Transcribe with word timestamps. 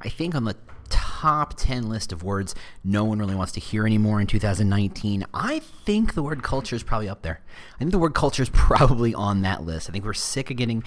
I 0.00 0.08
think 0.08 0.34
on 0.34 0.44
the 0.44 0.56
top 0.88 1.54
10 1.56 1.88
list 1.88 2.12
of 2.12 2.22
words 2.22 2.54
no 2.82 3.04
one 3.04 3.18
really 3.18 3.34
wants 3.34 3.52
to 3.52 3.60
hear 3.60 3.86
anymore 3.86 4.20
in 4.20 4.26
2019. 4.26 5.26
I 5.32 5.58
think 5.58 6.14
the 6.14 6.22
word 6.22 6.42
culture 6.42 6.74
is 6.74 6.82
probably 6.82 7.08
up 7.08 7.22
there. 7.22 7.40
I 7.74 7.78
think 7.78 7.90
the 7.90 7.98
word 7.98 8.14
culture 8.14 8.42
is 8.42 8.48
probably 8.52 9.14
on 9.14 9.42
that 9.42 9.62
list. 9.62 9.88
I 9.88 9.92
think 9.92 10.04
we're 10.04 10.14
sick 10.14 10.50
of 10.50 10.56
getting 10.56 10.82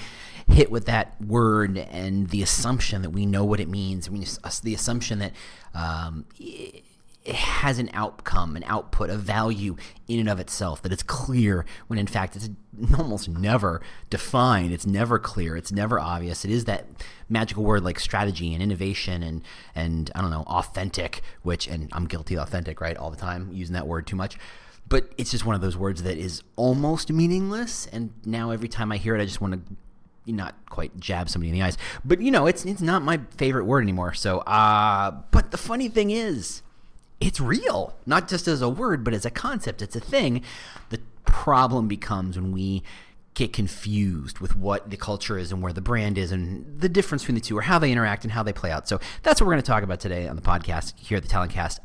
hit 0.47 0.71
with 0.71 0.85
that 0.85 1.21
word 1.21 1.77
and 1.77 2.29
the 2.29 2.41
assumption 2.41 3.01
that 3.03 3.11
we 3.11 3.25
know 3.25 3.45
what 3.45 3.59
it 3.59 3.69
means. 3.69 4.07
I 4.07 4.11
mean, 4.11 4.25
the 4.63 4.73
assumption 4.73 5.19
that 5.19 5.33
um, 5.73 6.25
it 7.25 7.35
has 7.35 7.79
an 7.79 7.89
outcome, 7.93 8.55
an 8.55 8.63
output, 8.65 9.09
a 9.09 9.17
value 9.17 9.77
in 10.07 10.19
and 10.19 10.29
of 10.29 10.39
itself 10.39 10.81
that 10.81 10.91
it's 10.91 11.03
clear 11.03 11.65
when 11.87 11.97
in 11.97 12.07
fact 12.07 12.35
it's 12.35 12.49
almost 12.97 13.29
never 13.29 13.81
defined. 14.09 14.73
It's 14.73 14.85
never 14.85 15.19
clear. 15.19 15.55
It's 15.55 15.71
never 15.71 15.99
obvious. 15.99 16.43
It 16.43 16.51
is 16.51 16.65
that 16.65 16.85
magical 17.29 17.63
word 17.63 17.83
like 17.83 17.99
strategy 17.99 18.53
and 18.53 18.61
innovation 18.61 19.23
and 19.23 19.41
and 19.73 20.11
I 20.15 20.21
don't 20.21 20.31
know 20.31 20.43
authentic, 20.47 21.21
which 21.43 21.67
and 21.67 21.89
I'm 21.93 22.05
guilty 22.05 22.35
of 22.35 22.43
authentic 22.43 22.81
right 22.81 22.97
all 22.97 23.09
the 23.09 23.17
time 23.17 23.49
using 23.53 23.73
that 23.73 23.87
word 23.87 24.05
too 24.05 24.17
much. 24.17 24.37
But 24.89 25.13
it's 25.17 25.31
just 25.31 25.45
one 25.45 25.55
of 25.55 25.61
those 25.61 25.77
words 25.77 26.03
that 26.03 26.17
is 26.17 26.43
almost 26.57 27.09
meaningless. 27.09 27.87
And 27.87 28.11
now 28.25 28.51
every 28.51 28.67
time 28.67 28.91
I 28.91 28.97
hear 28.97 29.15
it, 29.15 29.21
I 29.21 29.25
just 29.25 29.39
want 29.39 29.65
to 29.65 29.75
not 30.31 30.55
quite 30.69 30.97
jab 30.99 31.29
somebody 31.29 31.49
in 31.49 31.55
the 31.55 31.61
eyes. 31.61 31.77
But 32.03 32.21
you 32.21 32.31
know, 32.31 32.47
it's 32.47 32.65
it's 32.65 32.81
not 32.81 33.01
my 33.01 33.21
favorite 33.37 33.63
word 33.63 33.81
anymore. 33.81 34.13
So, 34.13 34.39
uh, 34.39 35.11
but 35.31 35.51
the 35.51 35.57
funny 35.57 35.87
thing 35.87 36.11
is 36.11 36.62
it's 37.27 37.39
real, 37.39 37.95
not 38.05 38.27
just 38.27 38.47
as 38.47 38.61
a 38.61 38.69
word, 38.69 39.03
but 39.03 39.13
as 39.13 39.25
a 39.25 39.31
concept. 39.31 39.81
It's 39.81 39.95
a 39.95 39.99
thing. 39.99 40.43
The 40.89 40.99
problem 41.25 41.87
becomes 41.87 42.37
when 42.37 42.51
we 42.51 42.83
get 43.33 43.51
confused 43.51 44.39
with 44.39 44.55
what 44.55 44.91
the 44.91 44.97
culture 44.97 45.37
is 45.37 45.51
and 45.51 45.61
where 45.61 45.73
the 45.73 45.81
brand 45.81 46.17
is 46.17 46.31
and 46.31 46.79
the 46.79 46.89
difference 46.89 47.23
between 47.23 47.35
the 47.35 47.41
two 47.41 47.57
or 47.57 47.61
how 47.61 47.79
they 47.79 47.91
interact 47.91 48.23
and 48.23 48.31
how 48.31 48.43
they 48.43 48.53
play 48.53 48.71
out. 48.71 48.87
So 48.87 48.99
that's 49.23 49.41
what 49.41 49.47
we're 49.47 49.53
going 49.53 49.63
to 49.63 49.67
talk 49.67 49.83
about 49.83 49.99
today 49.99 50.27
on 50.27 50.35
the 50.35 50.41
podcast 50.41 50.93
here 50.99 51.17
at 51.17 51.23
the 51.23 51.29
Talent 51.29 51.51
Cast. 51.51 51.79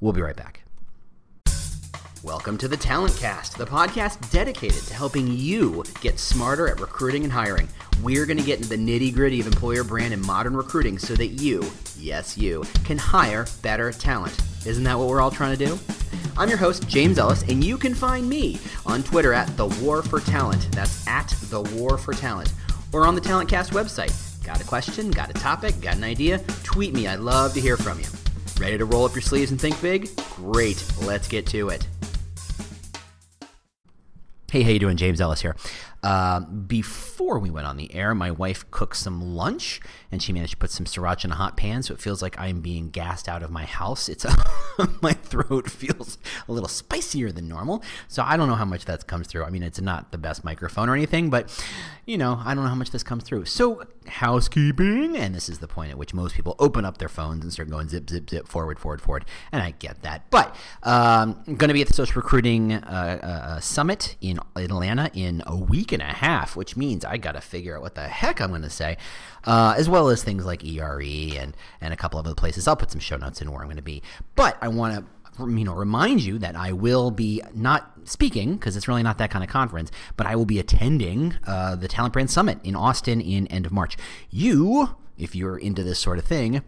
We'll 0.00 0.12
be 0.12 0.20
right 0.20 0.36
back. 0.36 0.64
Welcome 2.22 2.58
to 2.58 2.68
the 2.68 2.76
Talent 2.76 3.16
Cast, 3.16 3.56
the 3.56 3.64
podcast 3.64 4.30
dedicated 4.30 4.82
to 4.88 4.92
helping 4.92 5.26
you 5.26 5.82
get 6.02 6.18
smarter 6.18 6.68
at 6.68 6.78
recruiting 6.78 7.24
and 7.24 7.32
hiring. 7.32 7.66
We're 8.02 8.26
going 8.26 8.36
to 8.36 8.44
get 8.44 8.58
into 8.58 8.68
the 8.68 8.76
nitty 8.76 9.14
gritty 9.14 9.40
of 9.40 9.46
employer 9.46 9.84
brand 9.84 10.12
and 10.12 10.22
modern 10.22 10.54
recruiting 10.54 10.98
so 10.98 11.14
that 11.14 11.28
you, 11.28 11.64
yes, 11.98 12.36
you, 12.36 12.64
can 12.84 12.98
hire 12.98 13.46
better 13.62 13.90
talent. 13.90 14.38
Isn't 14.66 14.84
that 14.84 14.98
what 14.98 15.08
we're 15.08 15.22
all 15.22 15.30
trying 15.30 15.56
to 15.56 15.64
do? 15.64 15.78
I'm 16.36 16.50
your 16.50 16.58
host, 16.58 16.86
James 16.86 17.18
Ellis, 17.18 17.42
and 17.44 17.64
you 17.64 17.78
can 17.78 17.94
find 17.94 18.28
me 18.28 18.58
on 18.84 19.02
Twitter 19.02 19.32
at 19.32 19.56
The 19.56 19.68
War 19.82 20.02
for 20.02 20.20
Talent. 20.20 20.70
That's 20.72 21.06
at 21.08 21.28
The 21.48 21.62
War 21.62 21.96
for 21.96 22.12
Talent. 22.12 22.52
Or 22.92 23.06
on 23.06 23.14
the 23.14 23.22
Talent 23.22 23.48
Cast 23.48 23.72
website. 23.72 24.44
Got 24.44 24.60
a 24.60 24.64
question? 24.64 25.10
Got 25.10 25.30
a 25.30 25.34
topic? 25.34 25.80
Got 25.80 25.96
an 25.96 26.04
idea? 26.04 26.40
Tweet 26.64 26.92
me. 26.92 27.06
I'd 27.06 27.20
love 27.20 27.54
to 27.54 27.62
hear 27.62 27.78
from 27.78 27.98
you. 27.98 28.06
Ready 28.60 28.76
to 28.76 28.84
roll 28.84 29.06
up 29.06 29.14
your 29.14 29.22
sleeves 29.22 29.52
and 29.52 29.58
think 29.58 29.80
big? 29.80 30.10
Great. 30.36 30.84
Let's 31.00 31.26
get 31.26 31.46
to 31.46 31.70
it. 31.70 31.88
Hey, 34.50 34.62
how 34.62 34.70
you 34.70 34.80
doing? 34.80 34.96
James 34.96 35.20
Ellis 35.20 35.40
here. 35.40 35.54
Uh, 36.02 36.40
before 36.40 37.38
we 37.38 37.50
went 37.50 37.66
on 37.66 37.76
the 37.76 37.94
air, 37.94 38.14
my 38.14 38.30
wife 38.30 38.68
cooked 38.70 38.96
some 38.96 39.34
lunch, 39.34 39.80
and 40.10 40.22
she 40.22 40.32
managed 40.32 40.52
to 40.52 40.56
put 40.56 40.70
some 40.70 40.86
sriracha 40.86 41.26
in 41.26 41.32
a 41.32 41.34
hot 41.34 41.56
pan, 41.56 41.82
so 41.82 41.92
it 41.92 42.00
feels 42.00 42.22
like 42.22 42.38
I'm 42.38 42.60
being 42.60 42.90
gassed 42.90 43.28
out 43.28 43.42
of 43.42 43.50
my 43.50 43.64
house. 43.64 44.08
It's 44.08 44.24
a, 44.24 44.34
my 45.02 45.12
throat 45.12 45.70
feels 45.70 46.18
a 46.48 46.52
little 46.52 46.68
spicier 46.68 47.32
than 47.32 47.48
normal, 47.48 47.82
so 48.08 48.22
I 48.22 48.36
don't 48.36 48.48
know 48.48 48.54
how 48.54 48.64
much 48.64 48.86
that 48.86 49.06
comes 49.06 49.26
through. 49.26 49.44
I 49.44 49.50
mean, 49.50 49.62
it's 49.62 49.80
not 49.80 50.10
the 50.12 50.18
best 50.18 50.44
microphone 50.44 50.88
or 50.88 50.94
anything, 50.94 51.30
but 51.30 51.50
you 52.06 52.18
know, 52.18 52.40
I 52.44 52.54
don't 52.54 52.64
know 52.64 52.70
how 52.70 52.74
much 52.74 52.90
this 52.90 53.02
comes 53.02 53.24
through. 53.24 53.44
So 53.44 53.84
housekeeping, 54.06 55.16
and 55.16 55.34
this 55.34 55.48
is 55.48 55.58
the 55.58 55.68
point 55.68 55.90
at 55.90 55.98
which 55.98 56.14
most 56.14 56.34
people 56.34 56.56
open 56.58 56.84
up 56.84 56.98
their 56.98 57.08
phones 57.08 57.44
and 57.44 57.52
start 57.52 57.70
going 57.70 57.88
zip, 57.88 58.08
zip, 58.08 58.28
zip, 58.28 58.48
forward, 58.48 58.78
forward, 58.78 59.00
forward, 59.00 59.24
and 59.52 59.62
I 59.62 59.72
get 59.72 60.02
that. 60.02 60.28
But 60.30 60.54
um, 60.82 61.42
I'm 61.46 61.56
going 61.56 61.68
to 61.68 61.74
be 61.74 61.82
at 61.82 61.88
the 61.88 61.94
Social 61.94 62.20
Recruiting 62.20 62.72
uh, 62.72 63.18
uh, 63.22 63.60
Summit 63.60 64.16
in 64.20 64.40
Atlanta 64.56 65.10
in 65.14 65.42
a 65.46 65.56
week 65.56 65.89
week 65.90 66.00
and 66.00 66.08
a 66.08 66.14
half, 66.14 66.56
which 66.56 66.76
means 66.76 67.04
I 67.04 67.16
got 67.16 67.32
to 67.32 67.40
figure 67.40 67.76
out 67.76 67.82
what 67.82 67.94
the 67.94 68.06
heck 68.06 68.40
I'm 68.40 68.50
going 68.50 68.62
to 68.62 68.70
say, 68.70 68.96
uh, 69.44 69.74
as 69.76 69.88
well 69.88 70.08
as 70.08 70.22
things 70.22 70.44
like 70.44 70.64
ERE 70.64 71.36
and 71.36 71.56
and 71.80 71.92
a 71.92 71.96
couple 71.96 72.18
of 72.18 72.26
other 72.26 72.34
places. 72.34 72.68
I'll 72.68 72.76
put 72.76 72.90
some 72.90 73.00
show 73.00 73.16
notes 73.16 73.42
in 73.42 73.50
where 73.50 73.60
I'm 73.60 73.66
going 73.66 73.76
to 73.76 73.82
be, 73.82 74.02
but 74.36 74.56
I 74.60 74.68
want 74.68 74.94
to 74.94 75.46
you 75.46 75.64
know 75.64 75.74
remind 75.74 76.22
you 76.22 76.38
that 76.38 76.54
I 76.54 76.72
will 76.72 77.10
be 77.10 77.42
not 77.54 77.92
speaking 78.04 78.54
because 78.54 78.76
it's 78.76 78.86
really 78.86 79.02
not 79.02 79.18
that 79.18 79.30
kind 79.30 79.42
of 79.42 79.50
conference, 79.50 79.90
but 80.16 80.26
I 80.26 80.36
will 80.36 80.46
be 80.46 80.58
attending 80.58 81.34
uh, 81.46 81.76
the 81.76 81.88
Talent 81.88 82.12
Brand 82.12 82.30
Summit 82.30 82.58
in 82.62 82.76
Austin 82.76 83.20
in 83.20 83.46
end 83.48 83.66
of 83.66 83.72
March. 83.72 83.96
You, 84.30 84.96
if 85.18 85.34
you're 85.34 85.58
into 85.58 85.82
this 85.82 85.98
sort 85.98 86.18
of 86.18 86.24
thing, 86.24 86.62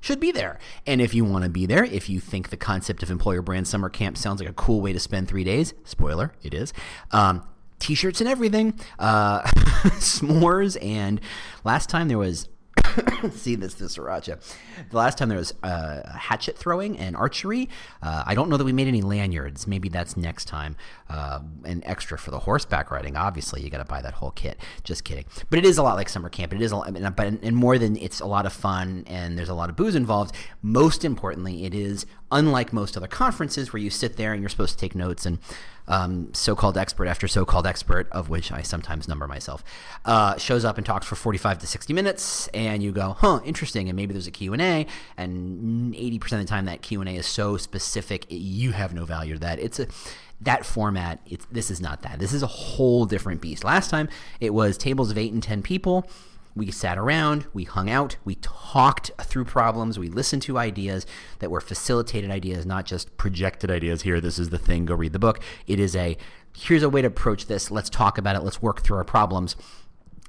should 0.00 0.20
be 0.20 0.32
there. 0.32 0.58
And 0.86 1.00
if 1.00 1.12
you 1.12 1.24
want 1.26 1.44
to 1.44 1.50
be 1.50 1.66
there, 1.66 1.84
if 1.84 2.08
you 2.08 2.20
think 2.20 2.48
the 2.48 2.56
concept 2.56 3.02
of 3.02 3.10
employer 3.10 3.42
brand 3.42 3.68
summer 3.68 3.90
camp 3.90 4.16
sounds 4.16 4.40
like 4.40 4.48
a 4.48 4.54
cool 4.54 4.80
way 4.80 4.94
to 4.94 5.00
spend 5.00 5.28
three 5.28 5.44
days, 5.44 5.74
spoiler, 5.84 6.32
it 6.42 6.54
is, 6.54 6.72
um, 7.10 7.42
t-shirts 7.80 8.20
and 8.20 8.28
everything, 8.28 8.78
uh, 8.98 9.42
s'mores, 9.98 10.82
and 10.82 11.20
last 11.64 11.90
time 11.90 12.08
there 12.08 12.18
was 12.18 12.48
see 13.32 13.54
this 13.54 13.74
this 13.74 13.96
sriracha. 13.96 14.38
The 14.90 14.96
last 14.96 15.18
time 15.18 15.28
there 15.28 15.38
was 15.38 15.54
uh, 15.62 16.08
hatchet 16.16 16.56
throwing 16.56 16.98
and 16.98 17.16
archery. 17.16 17.68
Uh, 18.02 18.24
I 18.26 18.34
don't 18.34 18.48
know 18.48 18.56
that 18.56 18.64
we 18.64 18.72
made 18.72 18.88
any 18.88 19.02
lanyards. 19.02 19.66
Maybe 19.66 19.88
that's 19.88 20.16
next 20.16 20.46
time. 20.46 20.76
Uh, 21.08 21.40
an 21.64 21.82
extra 21.84 22.18
for 22.18 22.30
the 22.30 22.40
horseback 22.40 22.90
riding. 22.90 23.16
Obviously, 23.16 23.62
you 23.62 23.70
got 23.70 23.78
to 23.78 23.84
buy 23.84 24.02
that 24.02 24.14
whole 24.14 24.30
kit. 24.32 24.58
Just 24.84 25.04
kidding. 25.04 25.24
But 25.48 25.58
it 25.58 25.64
is 25.64 25.78
a 25.78 25.82
lot 25.82 25.96
like 25.96 26.08
summer 26.08 26.28
camp. 26.28 26.52
It 26.52 26.62
is 26.62 26.72
a 26.72 26.76
lot, 26.76 27.16
but 27.16 27.26
and 27.26 27.56
more 27.56 27.78
than 27.78 27.96
it's 27.96 28.20
a 28.20 28.26
lot 28.26 28.46
of 28.46 28.52
fun 28.52 29.04
and 29.06 29.36
there's 29.36 29.48
a 29.48 29.54
lot 29.54 29.70
of 29.70 29.76
booze 29.76 29.94
involved. 29.94 30.34
Most 30.62 31.04
importantly, 31.04 31.64
it 31.64 31.74
is 31.74 32.06
unlike 32.32 32.72
most 32.72 32.96
other 32.96 33.08
conferences 33.08 33.72
where 33.72 33.82
you 33.82 33.90
sit 33.90 34.16
there 34.16 34.32
and 34.32 34.40
you're 34.42 34.48
supposed 34.48 34.74
to 34.74 34.78
take 34.78 34.94
notes 34.94 35.26
and 35.26 35.38
um, 35.90 36.32
so-called 36.32 36.78
expert 36.78 37.06
after 37.06 37.28
so-called 37.28 37.66
expert, 37.66 38.08
of 38.12 38.30
which 38.30 38.50
I 38.52 38.62
sometimes 38.62 39.08
number 39.08 39.26
myself, 39.26 39.62
uh, 40.04 40.38
shows 40.38 40.64
up 40.64 40.78
and 40.78 40.86
talks 40.86 41.06
for 41.06 41.16
45 41.16 41.58
to 41.58 41.66
60 41.66 41.92
minutes, 41.92 42.48
and 42.54 42.82
you 42.82 42.92
go, 42.92 43.16
"Huh, 43.18 43.40
interesting." 43.44 43.88
And 43.88 43.96
maybe 43.96 44.14
there's 44.14 44.28
a 44.28 44.30
Q&A, 44.30 44.86
and 45.16 45.94
80% 45.94 46.40
of 46.40 46.46
the 46.46 46.50
time 46.50 46.64
that 46.66 46.80
Q&A 46.80 47.16
is 47.16 47.26
so 47.26 47.56
specific, 47.56 48.24
you 48.28 48.70
have 48.72 48.94
no 48.94 49.04
value 49.04 49.34
to 49.34 49.40
that. 49.40 49.58
It's 49.58 49.80
a 49.80 49.88
that 50.40 50.64
format. 50.64 51.20
It's 51.26 51.46
this 51.50 51.70
is 51.70 51.80
not 51.80 52.02
that. 52.02 52.18
This 52.18 52.32
is 52.32 52.42
a 52.42 52.46
whole 52.46 53.04
different 53.04 53.40
beast. 53.40 53.64
Last 53.64 53.90
time 53.90 54.08
it 54.40 54.54
was 54.54 54.78
tables 54.78 55.10
of 55.10 55.18
eight 55.18 55.32
and 55.32 55.42
ten 55.42 55.60
people 55.60 56.08
we 56.54 56.70
sat 56.70 56.98
around, 56.98 57.46
we 57.52 57.64
hung 57.64 57.88
out, 57.88 58.16
we 58.24 58.36
talked 58.36 59.10
through 59.22 59.44
problems, 59.44 59.98
we 59.98 60.08
listened 60.08 60.42
to 60.42 60.58
ideas 60.58 61.06
that 61.38 61.50
were 61.50 61.60
facilitated 61.60 62.30
ideas, 62.30 62.66
not 62.66 62.84
just 62.84 63.16
projected 63.16 63.70
ideas. 63.70 64.02
Here, 64.02 64.20
this 64.20 64.38
is 64.38 64.50
the 64.50 64.58
thing, 64.58 64.86
go 64.86 64.94
read 64.94 65.12
the 65.12 65.18
book. 65.18 65.40
It 65.66 65.78
is 65.78 65.94
a 65.94 66.16
here's 66.56 66.82
a 66.82 66.88
way 66.88 67.02
to 67.02 67.08
approach 67.08 67.46
this, 67.46 67.70
let's 67.70 67.88
talk 67.88 68.18
about 68.18 68.36
it, 68.36 68.42
let's 68.42 68.60
work 68.60 68.82
through 68.82 68.96
our 68.96 69.04
problems. 69.04 69.56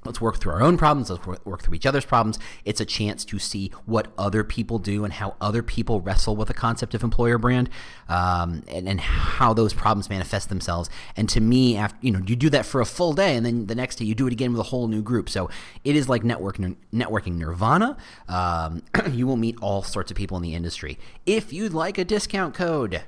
Let's 0.04 0.20
work 0.20 0.38
through 0.38 0.52
our 0.54 0.62
own 0.62 0.76
problems. 0.76 1.10
Let's 1.10 1.24
work 1.44 1.62
through 1.62 1.74
each 1.74 1.86
other's 1.86 2.04
problems. 2.04 2.38
It's 2.64 2.80
a 2.80 2.84
chance 2.84 3.24
to 3.26 3.38
see 3.38 3.70
what 3.86 4.08
other 4.18 4.42
people 4.42 4.80
do 4.80 5.04
and 5.04 5.12
how 5.12 5.36
other 5.40 5.62
people 5.62 6.00
wrestle 6.00 6.34
with 6.34 6.48
the 6.48 6.54
concept 6.54 6.94
of 6.94 7.04
employer 7.04 7.38
brand, 7.38 7.70
um, 8.08 8.64
and, 8.66 8.88
and 8.88 9.00
how 9.00 9.54
those 9.54 9.72
problems 9.72 10.10
manifest 10.10 10.48
themselves. 10.48 10.90
And 11.16 11.28
to 11.28 11.40
me, 11.40 11.76
after 11.76 11.96
you 12.00 12.10
know, 12.10 12.20
you 12.26 12.34
do 12.34 12.50
that 12.50 12.66
for 12.66 12.80
a 12.80 12.86
full 12.86 13.12
day, 13.12 13.36
and 13.36 13.46
then 13.46 13.66
the 13.66 13.76
next 13.76 13.96
day 13.96 14.04
you 14.04 14.14
do 14.14 14.26
it 14.26 14.32
again 14.32 14.50
with 14.52 14.60
a 14.60 14.64
whole 14.64 14.88
new 14.88 15.02
group. 15.02 15.28
So 15.30 15.48
it 15.84 15.94
is 15.94 16.08
like 16.08 16.22
networking, 16.22 16.76
networking 16.92 17.36
nirvana. 17.36 17.96
Um, 18.28 18.82
you 19.12 19.26
will 19.28 19.36
meet 19.36 19.56
all 19.60 19.84
sorts 19.84 20.10
of 20.10 20.16
people 20.16 20.36
in 20.36 20.42
the 20.42 20.54
industry. 20.54 20.98
If 21.26 21.52
you'd 21.52 21.74
like 21.74 21.96
a 21.96 22.04
discount 22.04 22.54
code, 22.54 23.02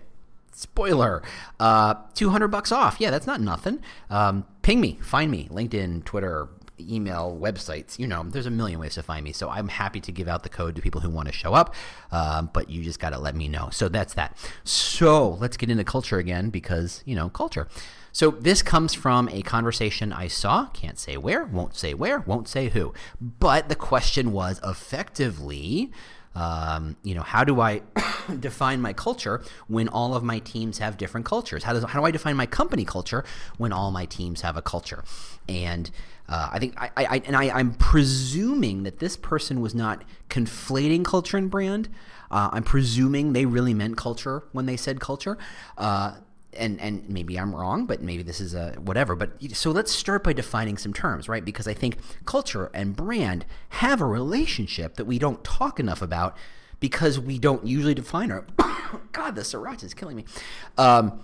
spoiler 0.53 1.21
uh, 1.59 1.95
200 2.15 2.47
bucks 2.47 2.71
off 2.71 2.99
yeah 3.01 3.11
that's 3.11 3.27
not 3.27 3.41
nothing 3.41 3.83
um, 4.09 4.47
ping 4.63 4.81
me 4.81 4.99
find 5.03 5.29
me 5.29 5.49
linkedin 5.51 6.05
twitter 6.05 6.49
email, 6.81 7.39
websites. 7.41 7.99
You 7.99 8.07
know, 8.07 8.23
there's 8.25 8.47
a 8.47 8.51
million 8.51 8.81
ways 8.81 8.95
to 8.95 9.03
find 9.03 9.25
me. 9.25 9.33
So 9.33 9.49
I'm 9.49 9.69
happy 9.69 10.01
to 10.01 10.13
give 10.13 10.29
out 10.29 10.43
the 10.43 10.49
code 10.49 10.77
to 10.77 10.83
people 10.83 11.01
who 11.01 11.11
want 11.11 11.29
to 11.29 11.33
show 11.33 11.55
up, 11.55 11.75
um, 12.13 12.51
but 12.53 12.69
you 12.71 12.83
just 12.83 13.01
got 13.01 13.11
to 13.11 13.19
let 13.19 13.35
me 13.35 13.49
know. 13.49 13.69
So 13.71 13.89
that's 13.89 14.15
that. 14.15 14.37
So 14.65 15.31
let's 15.35 15.57
get 15.57 15.71
into 15.71 15.85
culture 15.85 16.19
again 16.19 16.51
because, 16.51 17.03
you 17.05 17.15
know, 17.15 17.29
culture. 17.29 17.69
So 18.13 18.31
this 18.31 18.63
comes 18.63 18.95
from 18.95 19.29
a 19.31 19.43
conversation 19.43 20.13
I 20.13 20.29
saw, 20.29 20.67
can't 20.67 21.01
say 21.01 21.17
where, 21.17 21.45
won't 21.45 21.75
say 21.75 21.95
where, 21.95 22.21
won't 22.21 22.47
say 22.47 22.69
who. 22.69 22.95
But 23.21 23.69
the 23.69 23.75
question 23.75 24.31
was 24.31 24.61
effectively, 24.63 25.91
um, 26.35 26.97
you 27.03 27.15
know, 27.15 27.23
how 27.23 27.45
do 27.45 27.61
I 27.61 27.83
define 28.41 28.81
my 28.81 28.93
culture 28.93 29.43
when 29.69 29.89
all 29.89 30.15
of 30.15 30.23
my 30.23 30.41
teams 30.41 30.79
have 30.79 30.97
different 30.97 31.27
cultures? 31.27 31.65
How, 31.65 31.73
does, 31.73 31.85
how 31.85 32.01
do 32.01 32.07
I 32.07 32.11
define 32.11 32.37
my 32.37 32.47
company 32.47 32.85
culture 32.85 33.25
when 33.57 33.73
all 33.73 33.91
my 33.91 34.07
teams 34.07 34.41
have 34.41 34.57
a 34.57 34.63
culture? 34.63 35.05
And 35.49 35.91
uh, 36.29 36.51
I 36.53 36.59
think 36.59 36.75
I, 36.81 36.91
I 36.97 37.23
and 37.27 37.37
I, 37.37 37.51
I'm 37.51 37.75
presuming 37.75 38.83
that 38.85 38.99
this 38.99 39.17
person 39.17 39.61
was 39.61 39.75
not 39.75 40.05
conflating 40.31 41.05
culture 41.05 41.37
and 41.37 41.51
brand. 41.51 41.89
Uh, 42.31 42.49
I'm 42.53 42.63
presuming 42.63 43.33
they 43.33 43.45
really 43.45 43.75
meant 43.75 43.97
culture 43.97 44.45
when 44.53 44.67
they 44.67 44.77
said 44.77 45.01
culture. 45.01 45.37
Uh, 45.77 46.15
and 46.57 46.81
and 46.81 47.09
maybe 47.09 47.39
I'm 47.39 47.55
wrong, 47.55 47.87
but 47.87 48.03
maybe 48.03 48.23
this 48.23 48.41
is 48.41 48.55
a 48.55 48.73
whatever. 48.73 49.15
But 49.15 49.33
so 49.53 49.71
let's 49.71 49.93
start 49.93 50.25
by 50.25 50.33
defining 50.33 50.77
some 50.77 50.93
terms, 50.93 51.29
right? 51.29 51.45
Because 51.45 51.69
I 51.69 51.75
think 51.75 51.99
culture 52.25 52.71
and 52.75 52.95
brand 52.97 53.45
have 53.71 54.01
a 54.01 54.07
relationship 54.07 54.97
that 54.97 55.05
we 55.05 55.19
don't 55.19 55.43
talk 55.45 55.79
enough 55.81 56.03
about 56.03 56.37
because 56.81 57.19
we 57.19 57.39
don't 57.39 57.67
usually 57.67 57.95
define 57.95 58.31
our. 58.31 58.47
God, 59.13 59.35
the 59.35 59.43
sriracha 59.43 59.85
is 59.85 59.95
killing 59.95 60.17
me. 60.17 60.25
Um, 60.79 61.21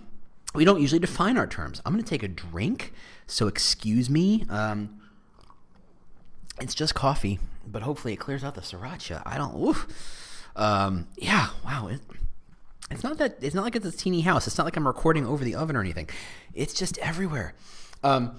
we 0.55 0.65
don't 0.65 0.81
usually 0.81 0.99
define 0.99 1.37
our 1.37 1.47
terms. 1.47 1.81
I'm 1.85 1.93
going 1.93 2.03
to 2.03 2.09
take 2.09 2.23
a 2.23 2.29
drink, 2.29 2.93
so 3.27 3.47
excuse 3.47 4.11
me. 4.11 4.45
Um, 4.49 5.01
it's 6.61 6.75
just 6.75 6.95
coffee, 6.95 7.39
but 7.67 7.83
hopefully 7.83 8.15
it 8.15 8.19
clears 8.19 8.43
out 8.43 8.55
the 8.55 8.61
sriracha. 8.61 9.23
I 9.25 9.39
don't. 9.39 9.55
Oof. 9.57 9.87
Um, 10.57 11.09
yeah. 11.17 11.49
Wow. 11.65 11.89
It, 11.89 12.01
it's 12.91 13.05
not 13.05 13.19
that. 13.19 13.39
It's 13.41 13.55
not 13.55 13.65
like 13.65 13.77
it's 13.77 13.87
a 13.87 13.93
teeny 13.93 14.23
house. 14.23 14.47
It's 14.47 14.59
not 14.59 14.65
like 14.65 14.77
I'm 14.77 14.87
recording 14.87 15.27
over 15.27 15.45
the 15.45 15.55
oven 15.55 15.77
or 15.77 15.81
anything. 15.81 16.09
It's 16.55 16.75
just 16.75 16.99
everywhere. 16.99 17.55
Um, 18.03 18.33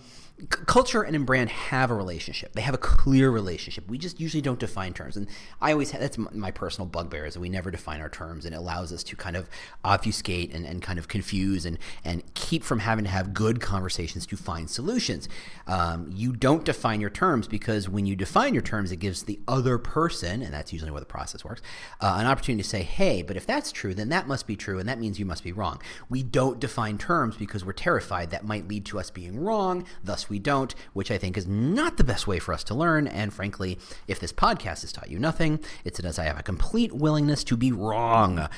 culture 0.49 1.01
and 1.01 1.25
brand 1.25 1.49
have 1.49 1.91
a 1.91 1.93
relationship. 1.93 2.53
They 2.53 2.61
have 2.61 2.73
a 2.73 2.79
clear 2.79 3.29
relationship. 3.29 3.89
We 3.89 3.97
just 3.97 4.19
usually 4.19 4.41
don't 4.41 4.59
define 4.59 4.93
terms, 4.93 5.17
and 5.17 5.27
I 5.61 5.71
always 5.71 5.91
have, 5.91 6.01
that's 6.01 6.17
my 6.17 6.51
personal 6.51 6.87
bugbear 6.87 7.25
is 7.25 7.35
that 7.35 7.39
we 7.39 7.49
never 7.49 7.71
define 7.71 8.01
our 8.01 8.09
terms, 8.09 8.45
and 8.45 8.55
it 8.55 8.57
allows 8.57 8.91
us 8.91 9.03
to 9.03 9.15
kind 9.15 9.35
of 9.35 9.49
obfuscate 9.83 10.53
and, 10.53 10.65
and 10.65 10.81
kind 10.81 10.97
of 10.99 11.07
confuse 11.07 11.65
and 11.65 11.77
and 12.03 12.23
keep 12.33 12.63
from 12.63 12.79
having 12.79 13.05
to 13.05 13.11
have 13.11 13.33
good 13.33 13.61
conversations 13.61 14.25
to 14.27 14.37
find 14.37 14.69
solutions. 14.69 15.29
Um, 15.67 16.09
you 16.11 16.33
don't 16.33 16.65
define 16.65 17.01
your 17.01 17.09
terms 17.09 17.47
because 17.47 17.87
when 17.87 18.05
you 18.05 18.15
define 18.15 18.53
your 18.53 18.63
terms, 18.63 18.91
it 18.91 18.97
gives 18.97 19.23
the 19.23 19.39
other 19.47 19.77
person, 19.77 20.41
and 20.41 20.53
that's 20.53 20.73
usually 20.73 20.91
where 20.91 20.99
the 20.99 21.05
process 21.05 21.45
works, 21.45 21.61
uh, 22.01 22.15
an 22.19 22.25
opportunity 22.25 22.63
to 22.63 22.69
say, 22.69 22.83
"Hey, 22.83 23.21
but 23.21 23.37
if 23.37 23.45
that's 23.45 23.71
true, 23.71 23.93
then 23.93 24.09
that 24.09 24.27
must 24.27 24.47
be 24.47 24.55
true, 24.55 24.79
and 24.79 24.89
that 24.89 24.99
means 24.99 25.19
you 25.19 25.25
must 25.25 25.43
be 25.43 25.51
wrong." 25.51 25.79
We 26.09 26.23
don't 26.23 26.59
define 26.59 26.97
terms 26.97 27.37
because 27.37 27.63
we're 27.63 27.73
terrified 27.73 28.31
that 28.31 28.45
might 28.45 28.67
lead 28.67 28.85
to 28.85 28.99
us 28.99 29.09
being 29.11 29.39
wrong, 29.39 29.85
thus 30.03 30.29
we 30.31 30.39
don't, 30.39 30.73
which 30.93 31.11
I 31.11 31.19
think 31.19 31.37
is 31.37 31.45
not 31.45 31.97
the 31.97 32.03
best 32.03 32.25
way 32.25 32.39
for 32.39 32.53
us 32.53 32.63
to 32.65 32.73
learn. 32.73 33.05
And 33.07 33.31
frankly, 33.31 33.77
if 34.07 34.19
this 34.19 34.33
podcast 34.33 34.81
has 34.81 34.91
taught 34.91 35.11
you 35.11 35.19
nothing, 35.19 35.59
it's 35.85 35.99
as 35.99 36.17
I 36.17 36.23
have 36.23 36.39
a 36.39 36.43
complete 36.43 36.91
willingness 36.91 37.43
to 37.43 37.57
be 37.57 37.71
wrong. 37.71 38.49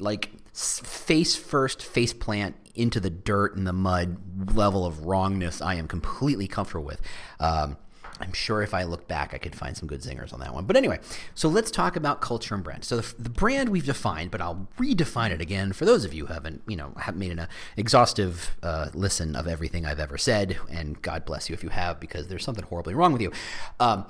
Like 0.00 0.30
face 0.54 1.36
first, 1.36 1.82
face 1.82 2.14
plant 2.14 2.56
into 2.74 3.00
the 3.00 3.10
dirt 3.10 3.56
and 3.56 3.66
the 3.66 3.72
mud 3.74 4.56
level 4.56 4.86
of 4.86 5.04
wrongness, 5.04 5.60
I 5.60 5.74
am 5.74 5.86
completely 5.86 6.48
comfortable 6.48 6.86
with. 6.86 7.02
Um, 7.38 7.76
I'm 8.22 8.32
sure 8.32 8.62
if 8.62 8.72
I 8.72 8.84
look 8.84 9.08
back, 9.08 9.34
I 9.34 9.38
could 9.38 9.56
find 9.56 9.76
some 9.76 9.88
good 9.88 10.00
zingers 10.00 10.32
on 10.32 10.38
that 10.40 10.54
one. 10.54 10.64
But 10.64 10.76
anyway, 10.76 11.00
so 11.34 11.48
let's 11.48 11.70
talk 11.70 11.96
about 11.96 12.20
culture 12.20 12.54
and 12.54 12.62
brand. 12.62 12.84
So 12.84 12.96
the, 12.98 13.14
the 13.18 13.30
brand 13.30 13.70
we've 13.70 13.84
defined, 13.84 14.30
but 14.30 14.40
I'll 14.40 14.68
redefine 14.78 15.30
it 15.30 15.40
again 15.40 15.72
for 15.72 15.84
those 15.84 16.04
of 16.04 16.14
you 16.14 16.26
who 16.26 16.32
haven't, 16.32 16.62
you 16.68 16.76
know, 16.76 16.92
have 16.98 17.16
made 17.16 17.32
an 17.32 17.40
uh, 17.40 17.46
exhaustive 17.76 18.56
uh, 18.62 18.90
listen 18.94 19.34
of 19.34 19.48
everything 19.48 19.84
I've 19.84 19.98
ever 20.00 20.16
said. 20.16 20.56
And 20.70 21.02
God 21.02 21.24
bless 21.24 21.48
you 21.48 21.54
if 21.54 21.64
you 21.64 21.70
have, 21.70 21.98
because 21.98 22.28
there's 22.28 22.44
something 22.44 22.64
horribly 22.64 22.94
wrong 22.94 23.12
with 23.12 23.22
you. 23.22 23.32
Um, 23.80 24.06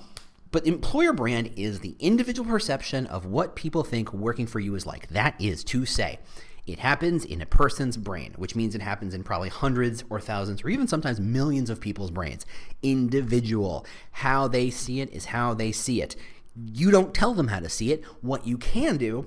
but 0.51 0.67
employer 0.67 1.15
brand 1.15 1.51
is 1.57 1.81
the 1.81 1.97
individual 1.99 2.47
perception 2.47 3.07
of 3.07 3.25
what 3.25 3.57
people 3.57 3.83
think 3.83 4.13
working 4.13 4.47
for 4.47 4.61
you 4.61 4.75
is 4.75 4.85
like. 4.85 5.09
That 5.09 5.35
is 5.41 5.65
to 5.65 5.87
say, 5.87 6.19
it 6.67 6.79
happens 6.79 7.25
in 7.25 7.41
a 7.41 7.47
person's 7.47 7.97
brain, 7.97 8.35
which 8.37 8.55
means 8.55 8.75
it 8.75 8.83
happens 8.83 9.15
in 9.15 9.25
probably 9.25 9.49
hundreds 9.49 10.05
or 10.09 10.21
thousands 10.21 10.63
or 10.63 10.69
even 10.69 10.87
sometimes 10.87 11.19
millions 11.19 11.71
of 11.71 11.81
people's 11.81 12.11
brains. 12.11 12.47
Individual. 12.83 13.85
How 14.13 14.47
they 14.47 14.71
see 14.71 15.01
it 15.01 15.11
is 15.13 15.27
how 15.27 15.55
they 15.55 15.73
see 15.73 16.01
it. 16.01 16.15
You 16.55 16.91
don't 16.91 17.15
tell 17.15 17.35
them 17.35 17.49
how 17.49 17.59
to 17.61 17.69
see 17.69 17.93
it. 17.93 18.05
What 18.21 18.47
you 18.47 18.59
can 18.59 18.97
do 18.97 19.27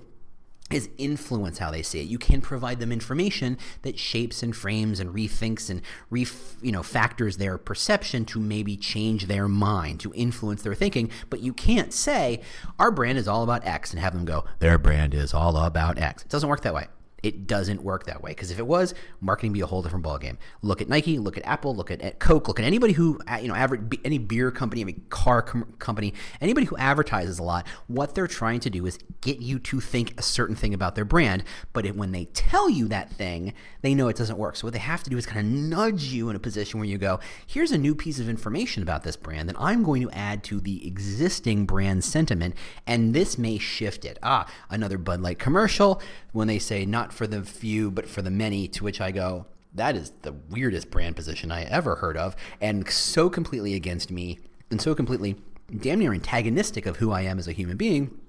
is 0.72 0.90
influence 0.98 1.60
how 1.60 1.70
they 1.70 1.84
see 1.84 2.00
it. 2.00 2.08
You 2.08 2.18
can 2.18 2.42
provide 2.42 2.80
them 2.80 2.92
information 2.92 3.58
that 3.84 4.00
shapes 4.00 4.42
and 4.42 4.56
frames 4.56 5.00
and 5.00 5.14
rethinks 5.14 5.70
and 5.70 5.82
re, 6.10 6.26
you 6.62 6.72
know 6.72 6.82
factors 6.82 7.38
their 7.38 7.58
perception 7.58 8.26
to 8.26 8.40
maybe 8.40 8.76
change 8.76 9.28
their 9.28 9.48
mind, 9.48 10.00
to 10.00 10.14
influence 10.16 10.64
their 10.64 10.74
thinking, 10.74 11.12
but 11.30 11.42
you 11.42 11.54
can't 11.54 11.94
say 11.94 12.42
our 12.80 12.90
brand 12.90 13.20
is 13.20 13.28
all 13.28 13.44
about 13.44 13.66
X 13.66 13.92
and 13.92 14.00
have 14.00 14.14
them 14.14 14.26
go 14.26 14.46
their 14.58 14.80
brand 14.80 15.14
is 15.14 15.36
all 15.36 15.56
about 15.58 16.00
X. 16.00 16.24
It 16.24 16.30
doesn't 16.30 16.50
work 16.50 16.62
that 16.62 16.74
way. 16.74 16.88
It 17.26 17.48
doesn't 17.48 17.82
work 17.82 18.06
that 18.06 18.22
way 18.22 18.30
because 18.30 18.52
if 18.52 18.60
it 18.60 18.68
was, 18.68 18.94
marketing 19.20 19.52
be 19.52 19.62
a 19.62 19.66
whole 19.66 19.82
different 19.82 20.06
ballgame. 20.06 20.38
Look 20.62 20.80
at 20.80 20.88
Nike, 20.88 21.18
look 21.18 21.38
at 21.38 21.46
Apple, 21.48 21.76
look 21.76 21.90
at, 21.90 22.00
at 22.02 22.20
Coke, 22.20 22.48
look 22.48 22.60
at 22.60 22.66
anybody 22.66 22.94
who 22.94 23.20
uh, 23.28 23.38
you 23.38 23.48
know, 23.48 23.56
average, 23.56 23.82
any 24.06 24.20
beer 24.20 24.52
company, 24.52 24.82
any 24.82 24.94
car 25.10 25.42
com- 25.42 25.74
company, 25.80 26.14
anybody 26.40 26.68
who 26.68 26.78
advertises 26.78 27.40
a 27.40 27.44
lot. 27.44 27.66
What 27.88 28.14
they're 28.14 28.28
trying 28.28 28.60
to 28.60 28.70
do 28.70 28.86
is 28.86 29.00
get 29.22 29.40
you 29.40 29.58
to 29.58 29.80
think 29.82 30.14
a 30.20 30.22
certain 30.22 30.56
thing 30.56 30.72
about 30.72 30.94
their 30.94 31.04
brand, 31.04 31.44
but 31.74 31.84
it, 31.88 31.96
when 31.96 32.12
they 32.12 32.26
tell 32.26 32.70
you 32.70 32.88
that 32.90 33.10
thing, 33.10 33.56
they 33.82 33.96
know 33.96 34.08
it 34.08 34.18
doesn't 34.18 34.38
work. 34.38 34.56
So 34.56 34.68
what 34.68 34.74
they 34.74 34.80
have 34.80 35.02
to 35.02 35.10
do 35.10 35.18
is 35.18 35.26
kind 35.26 35.40
of 35.40 35.52
nudge 35.52 36.04
you 36.04 36.30
in 36.30 36.36
a 36.36 36.40
position 36.40 36.80
where 36.80 36.88
you 36.88 37.00
go, 37.00 37.20
"Here's 37.48 37.72
a 37.72 37.78
new 37.80 37.96
piece 37.96 38.20
of 38.20 38.30
information 38.30 38.84
about 38.84 39.02
this 39.02 39.16
brand 39.16 39.50
that 39.50 39.56
I'm 39.60 39.82
going 39.82 40.04
to 40.04 40.12
add 40.12 40.44
to 40.44 40.60
the 40.60 40.86
existing 40.86 41.66
brand 41.66 42.04
sentiment, 42.04 42.54
and 42.86 43.16
this 43.16 43.40
may 43.40 43.58
shift 43.58 44.06
it." 44.06 44.20
Ah, 44.22 44.46
another 44.70 45.00
Bud 45.00 45.22
Light 45.22 45.40
commercial 45.40 46.00
when 46.32 46.48
they 46.48 46.60
say 46.60 46.86
not 46.86 47.14
for 47.16 47.28
the 47.28 47.44
few, 47.44 47.90
but 47.90 48.08
for 48.08 48.22
the 48.22 48.30
many, 48.30 48.68
to 48.70 48.84
which 48.84 49.02
I 49.02 49.12
go, 49.12 49.46
that 49.74 49.96
is 49.96 50.12
the 50.22 50.34
weirdest 50.50 50.90
brand 50.90 51.16
position 51.16 51.52
I 51.52 51.64
ever 51.64 51.96
heard 51.96 52.18
of, 52.18 52.36
and 52.62 52.90
so 52.90 53.30
completely 53.30 53.74
against 53.74 54.12
me, 54.12 54.40
and 54.72 54.82
so 54.82 54.96
completely 54.96 55.36
damn 55.80 56.00
near 56.00 56.14
antagonistic 56.14 56.86
of 56.86 56.98
who 56.98 57.12
I 57.12 57.22
am 57.22 57.40
as 57.40 57.48
a 57.48 57.52
human 57.52 57.78
being. 57.78 58.20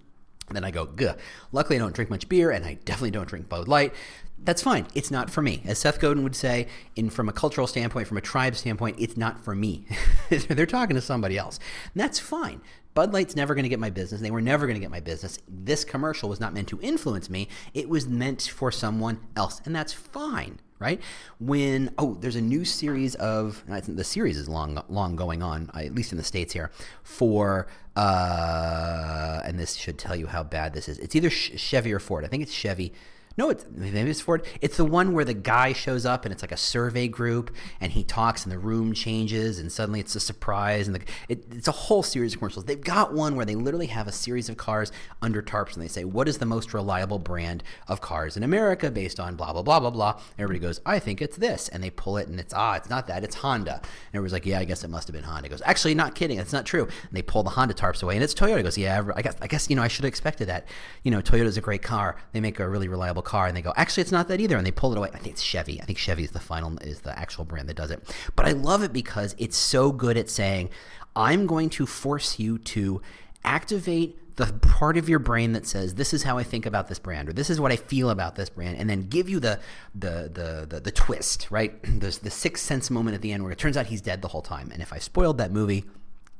Then 0.50 0.65
I 0.65 0.71
go, 0.71 0.87
Gah. 0.87 1.15
Luckily, 1.53 1.77
I 1.77 1.79
don't 1.81 1.94
drink 1.94 2.11
much 2.11 2.29
beer, 2.29 2.50
and 2.50 2.65
I 2.65 2.75
definitely 2.85 3.11
don't 3.11 3.29
drink 3.29 3.49
Bud 3.49 3.69
Light. 3.69 3.93
That's 4.38 4.62
fine. 4.62 4.87
It's 4.94 5.11
not 5.11 5.31
for 5.31 5.43
me. 5.43 5.62
As 5.65 5.79
Seth 5.79 5.99
Godin 5.99 6.23
would 6.23 6.37
say, 6.37 6.69
in 6.94 7.11
from 7.11 7.29
a 7.29 7.33
cultural 7.33 7.67
standpoint, 7.67 8.06
from 8.06 8.17
a 8.17 8.21
tribe 8.23 8.55
standpoint, 8.55 8.97
it's 8.99 9.17
not 9.17 9.43
for 9.43 9.55
me. 9.55 9.87
They're 10.31 10.67
talking 10.67 10.94
to 10.94 11.03
somebody 11.03 11.37
else. 11.37 11.59
And 11.94 12.00
that's 12.00 12.21
fine. 12.21 12.61
Bud 12.96 13.12
Light's 13.12 13.37
never 13.37 13.54
going 13.54 13.64
to 13.64 13.69
get 13.69 13.78
my 13.78 13.90
business. 13.90 14.22
They 14.22 14.31
were 14.31 14.40
never 14.40 14.66
going 14.66 14.76
to 14.76 14.81
get 14.81 14.90
my 14.90 15.00
business. 15.00 15.38
This 15.46 15.84
commercial 15.84 16.31
was 16.31 16.40
not 16.40 16.54
meant 16.54 16.69
to 16.69 16.81
influence 16.81 17.28
me. 17.28 17.46
It 17.75 17.90
was 17.90 18.08
meant 18.08 18.40
for 18.40 18.72
someone 18.72 19.20
else, 19.37 19.60
and 19.66 19.76
that's 19.76 19.93
fine, 19.93 20.60
right? 20.78 20.98
When 21.38 21.93
oh, 21.98 22.14
there's 22.14 22.37
a 22.37 22.40
new 22.40 22.64
series 22.64 23.14
of 23.16 23.62
I 23.69 23.81
think 23.81 23.98
the 23.98 24.04
series 24.04 24.38
is 24.38 24.48
long 24.48 24.82
long 24.88 25.14
going 25.14 25.43
on, 25.43 25.70
at 25.75 25.94
least 25.94 26.12
in 26.12 26.16
the 26.16 26.25
states 26.25 26.54
here, 26.54 26.70
for 27.02 27.66
uh, 27.96 29.42
and 29.44 29.58
this 29.58 29.75
should 29.75 29.99
tell 29.99 30.16
you 30.16 30.28
how 30.28 30.42
bad 30.42 30.72
this 30.72 30.88
is. 30.88 30.99
It's 30.99 31.14
either 31.14 31.28
Chevy 31.28 31.92
or 31.92 31.99
Ford. 31.99 32.25
I 32.25 32.28
think 32.28 32.42
it's 32.42 32.54
Chevy 32.54 32.94
no, 33.38 33.50
it's 33.50 33.67
maybe 33.71 34.11
it's 34.11 34.21
Ford. 34.21 34.47
It's 34.62 34.79
the 34.79 34.85
one 34.85 35.12
where 35.12 35.25
the 35.25 35.35
guy 35.35 35.75
shows 35.75 36.06
up 36.06 36.25
and 36.25 36.33
it's 36.33 36.43
like 36.43 36.53
a 36.53 36.56
survey 36.56 37.06
group, 37.06 37.55
and 37.81 37.93
he 37.93 38.03
talks, 38.03 38.44
and 38.44 38.53
the 38.53 38.59
room 38.59 38.94
changes, 38.94 39.59
and 39.59 39.71
suddenly 39.71 40.00
it's 40.00 40.15
a 40.15 40.21
surprise, 40.21 40.87
and 40.87 40.97
the, 40.97 41.03
it, 41.29 41.44
it's 41.50 41.69
a 41.69 41.73
whole 41.73 42.03
series 42.03 42.33
of 42.33 42.38
commercials. 42.38 42.65
They've 42.65 42.81
got 42.81 43.12
one 43.12 43.37
where 43.37 43.44
they 43.44 43.55
literally 43.55 43.88
have 43.88 44.09
a 44.09 44.12
series 44.12 44.49
of 44.49 44.56
cars 44.56 44.91
under 45.21 45.43
tarps, 45.43 45.75
and 45.75 45.83
they 45.83 45.88
say, 45.88 46.05
"What 46.05 46.29
is 46.29 46.38
the 46.38 46.47
most 46.47 46.73
reliable 46.73 47.19
brand 47.19 47.62
of 47.88 48.00
cars 48.00 48.38
in 48.38 48.43
America 48.43 48.90
based 48.90 49.21
on 49.21 49.37
blah 49.37 49.52
blah 49.52 49.62
blah 49.62 49.81
blah 49.81 49.90
blah?" 49.90 50.21
Everybody 50.38 50.59
goes, 50.59 50.81
"I 50.87 50.99
think 50.99 51.21
it's 51.21 51.37
this," 51.37 51.69
and 51.69 51.83
they 51.83 51.90
pull 51.90 52.16
it, 52.16 52.28
and 52.28 52.40
it's 52.40 52.55
ah, 52.55 52.76
it's 52.76 52.88
not 52.88 53.07
that, 53.09 53.23
it's 53.23 53.37
Honda. 53.37 53.75
And 53.75 54.14
everybody's 54.14 54.33
like, 54.33 54.47
"Yeah, 54.47 54.61
I 54.61 54.64
guess 54.64 54.83
it 54.83 54.88
must 54.88 55.09
have 55.09 55.14
been 55.14 55.25
Honda." 55.25 55.43
He 55.43 55.50
goes, 55.50 55.62
"Actually, 55.66 55.95
not 55.95 56.14
kidding, 56.14 56.38
it's 56.38 56.55
not 56.55 56.64
true." 56.64 56.85
And 56.85 57.12
they 57.12 57.23
pull 57.23 57.43
the 57.43 57.50
Honda 57.50 57.75
tarps 57.75 58.02
away, 58.02 58.14
and 58.14 58.25
it's 58.25 58.33
Toyota. 58.33 58.57
He 58.57 58.62
goes, 58.62 58.78
"Yeah, 58.78 59.07
I 59.14 59.21
guess, 59.21 59.37
I 59.43 59.47
guess 59.47 59.69
you 59.69 59.76
know, 59.76 59.83
I 59.83 59.88
should 59.88 60.05
have 60.05 60.09
expected 60.09 60.49
that. 60.49 60.66
You 61.02 61.11
know, 61.11 61.21
Toyota's 61.21 61.59
a 61.59 61.61
great 61.61 61.83
car. 61.83 62.16
They 62.33 62.40
make 62.40 62.59
a 62.61 62.66
really 62.66 62.88
reliable 62.88 63.25
car, 63.26 63.47
and 63.47 63.56
they 63.56 63.61
go, 63.61 63.75
actually, 63.76 64.00
it's 64.00 64.12
not 64.12 64.28
that 64.28 64.40
either, 64.40 64.56
and 64.56 64.66
they 64.66 64.71
pull 64.71 64.92
it 64.92 64.99
away. 64.99 65.11
I 65.12 65.18
think 65.18 65.35
it's 65.35 65.42
Chevy. 65.42 65.80
I 65.83 65.85
think 65.85 65.99
Chevy 65.99 66.25
is 66.25 66.30
the 66.30 66.40
final 66.40 66.78
is 66.78 67.00
the 67.00 67.16
actual 67.18 67.45
brand 67.45 67.68
that 67.68 67.76
does 67.76 67.90
it. 67.90 68.02
But 68.35 68.47
I 68.47 68.52
love 68.52 68.83
it 68.83 68.92
because 68.92 69.35
it's 69.37 69.56
so 69.56 69.92
good 69.92 70.16
at 70.16 70.30
saying, 70.30 70.71
I'm 71.14 71.47
going 71.47 71.68
to 71.71 71.85
force 71.85 72.38
you 72.38 72.56
to 72.59 73.02
activate 73.45 74.18
the 74.37 74.52
part 74.52 74.99
of 74.99 75.09
your 75.09 75.18
brain 75.18 75.52
that 75.52 75.66
says 75.66 75.95
this 75.95 76.12
is 76.12 76.23
how 76.23 76.37
I 76.37 76.42
think 76.42 76.66
about 76.66 76.88
this 76.88 76.99
brand 76.99 77.28
or 77.28 77.33
this 77.33 77.49
is 77.49 77.59
what 77.59 77.73
I 77.73 77.76
feel 77.76 78.11
about 78.11 78.37
this 78.37 78.50
brand, 78.50 78.76
and 78.78 78.88
then 78.88 79.09
give 79.09 79.28
you 79.28 79.40
the 79.40 79.59
the 79.95 80.30
the 80.33 80.66
the, 80.68 80.80
the 80.80 80.92
twist, 80.92 81.49
right? 81.50 81.75
There's 81.85 82.18
the 82.18 82.30
sixth 82.30 82.64
sense 82.64 82.90
moment 82.90 83.14
at 83.14 83.23
the 83.23 83.33
end 83.33 83.42
where 83.42 83.52
it 83.52 83.59
turns 83.59 83.76
out 83.76 83.87
he's 83.87 84.02
dead 84.02 84.23
the 84.23 84.28
whole 84.28 84.42
time. 84.42 84.71
And 84.73 84.83
if 84.83 84.92
I 84.92 84.99
spoiled 84.99 85.38
that 85.38 85.50
movie, 85.52 85.85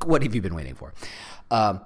what 0.05 0.23
have 0.23 0.35
you 0.35 0.43
been 0.43 0.55
waiting 0.55 0.75
for? 0.75 0.93
Um, 1.50 1.81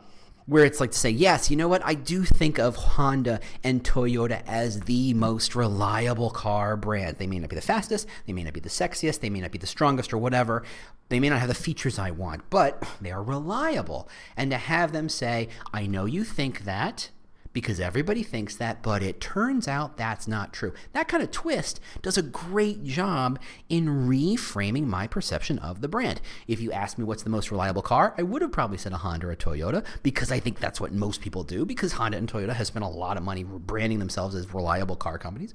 where 0.50 0.64
it's 0.64 0.80
like 0.80 0.90
to 0.90 0.99
say, 0.99 1.11
yes, 1.11 1.49
you 1.49 1.57
know 1.57 1.69
what? 1.69 1.80
I 1.85 1.95
do 1.95 2.25
think 2.25 2.59
of 2.59 2.75
Honda 2.75 3.38
and 3.62 3.85
Toyota 3.85 4.42
as 4.49 4.80
the 4.80 5.14
most 5.14 5.54
reliable 5.54 6.30
car 6.30 6.76
brand. 6.76 7.19
They 7.19 7.28
may 7.28 7.38
not 7.38 7.50
be 7.50 7.54
the 7.54 7.62
fastest, 7.62 8.09
they 8.26 8.33
may 8.33 8.42
not 8.42 8.52
be 8.52 8.59
the 8.59 8.69
sexiest, 8.69 9.21
they 9.21 9.30
may 9.30 9.40
not 9.40 9.52
be 9.52 9.59
the 9.59 9.69
strongest 9.69 10.12
or 10.12 10.19
whatever. 10.19 10.64
They 11.09 11.21
may 11.21 11.28
not 11.28 11.38
have 11.38 11.47
the 11.47 11.54
features 11.54 12.00
I 12.00 12.11
want, 12.11 12.50
but 12.50 12.85
they 13.00 13.12
are 13.12 13.23
reliable. 13.23 14.09
And 14.37 14.50
to 14.50 14.57
have 14.57 14.90
them 14.90 15.09
say, 15.09 15.49
I 15.73 15.87
know 15.87 16.04
you 16.04 16.25
think 16.25 16.64
that, 16.64 17.11
because 17.52 17.80
everybody 17.80 18.23
thinks 18.23 18.54
that, 18.57 18.83
but 18.83 19.02
it 19.02 19.21
turns 19.21 19.66
out 19.66 19.97
that's 19.97 20.28
not 20.28 20.52
true. 20.52 20.73
That 20.92 21.09
kind 21.09 21.23
of 21.23 21.30
twist 21.30 21.80
does 22.02 22.16
a 22.16 22.23
great 22.23 22.85
job 22.85 23.40
in 23.69 23.87
reframing 24.09 24.87
my 24.87 25.07
perception 25.07 25.59
of 25.59 25.80
the 25.80 25.88
brand. 25.88 26.21
If 26.47 26.61
you 26.61 26.71
asked 26.71 26.99
me 26.99 27.04
what's 27.04 27.25
the 27.25 27.30
most 27.30 27.50
reliable 27.50 27.83
car, 27.83 28.14
I 28.16 28.23
would 28.23 28.42
have 28.42 28.52
probably 28.52 28.78
said 28.78 28.92
a 28.92 28.99
Honda 28.99 29.26
or 29.26 29.33
a 29.33 29.37
Toyota 29.37 29.85
because 30.02 30.30
I 30.30 30.38
think 30.38 30.61
that's 30.61 30.80
what 30.80 30.92
most 30.92 31.21
people 31.21 31.42
do 31.42 31.64
because 31.64 31.92
Honda 31.92 32.19
and 32.19 32.30
Toyota 32.30 32.52
have 32.52 32.66
spent 32.66 32.85
a 32.85 32.88
lot 32.88 33.16
of 33.16 33.23
money 33.23 33.42
branding 33.45 33.99
themselves 33.99 34.35
as 34.35 34.54
reliable 34.54 34.97
car 34.97 35.19
companies. 35.19 35.52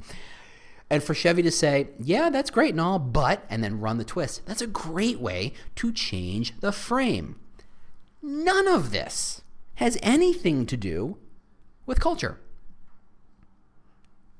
And 0.90 1.02
for 1.02 1.14
Chevy 1.14 1.42
to 1.42 1.52
say, 1.52 1.88
yeah, 2.00 2.30
that's 2.30 2.52
great 2.52 2.72
and 2.72 2.82
all, 2.82 3.00
but, 3.00 3.44
and 3.50 3.64
then 3.64 3.80
run 3.80 3.98
the 3.98 4.04
twist, 4.04 4.46
that's 4.46 4.62
a 4.62 4.68
great 4.68 5.20
way 5.20 5.54
to 5.76 5.92
change 5.92 6.54
the 6.60 6.72
frame. 6.72 7.40
None 8.22 8.68
of 8.68 8.92
this 8.92 9.42
has 9.76 9.98
anything 10.02 10.66
to 10.68 10.78
do 10.78 11.18
with 11.86 12.00
culture. 12.00 12.40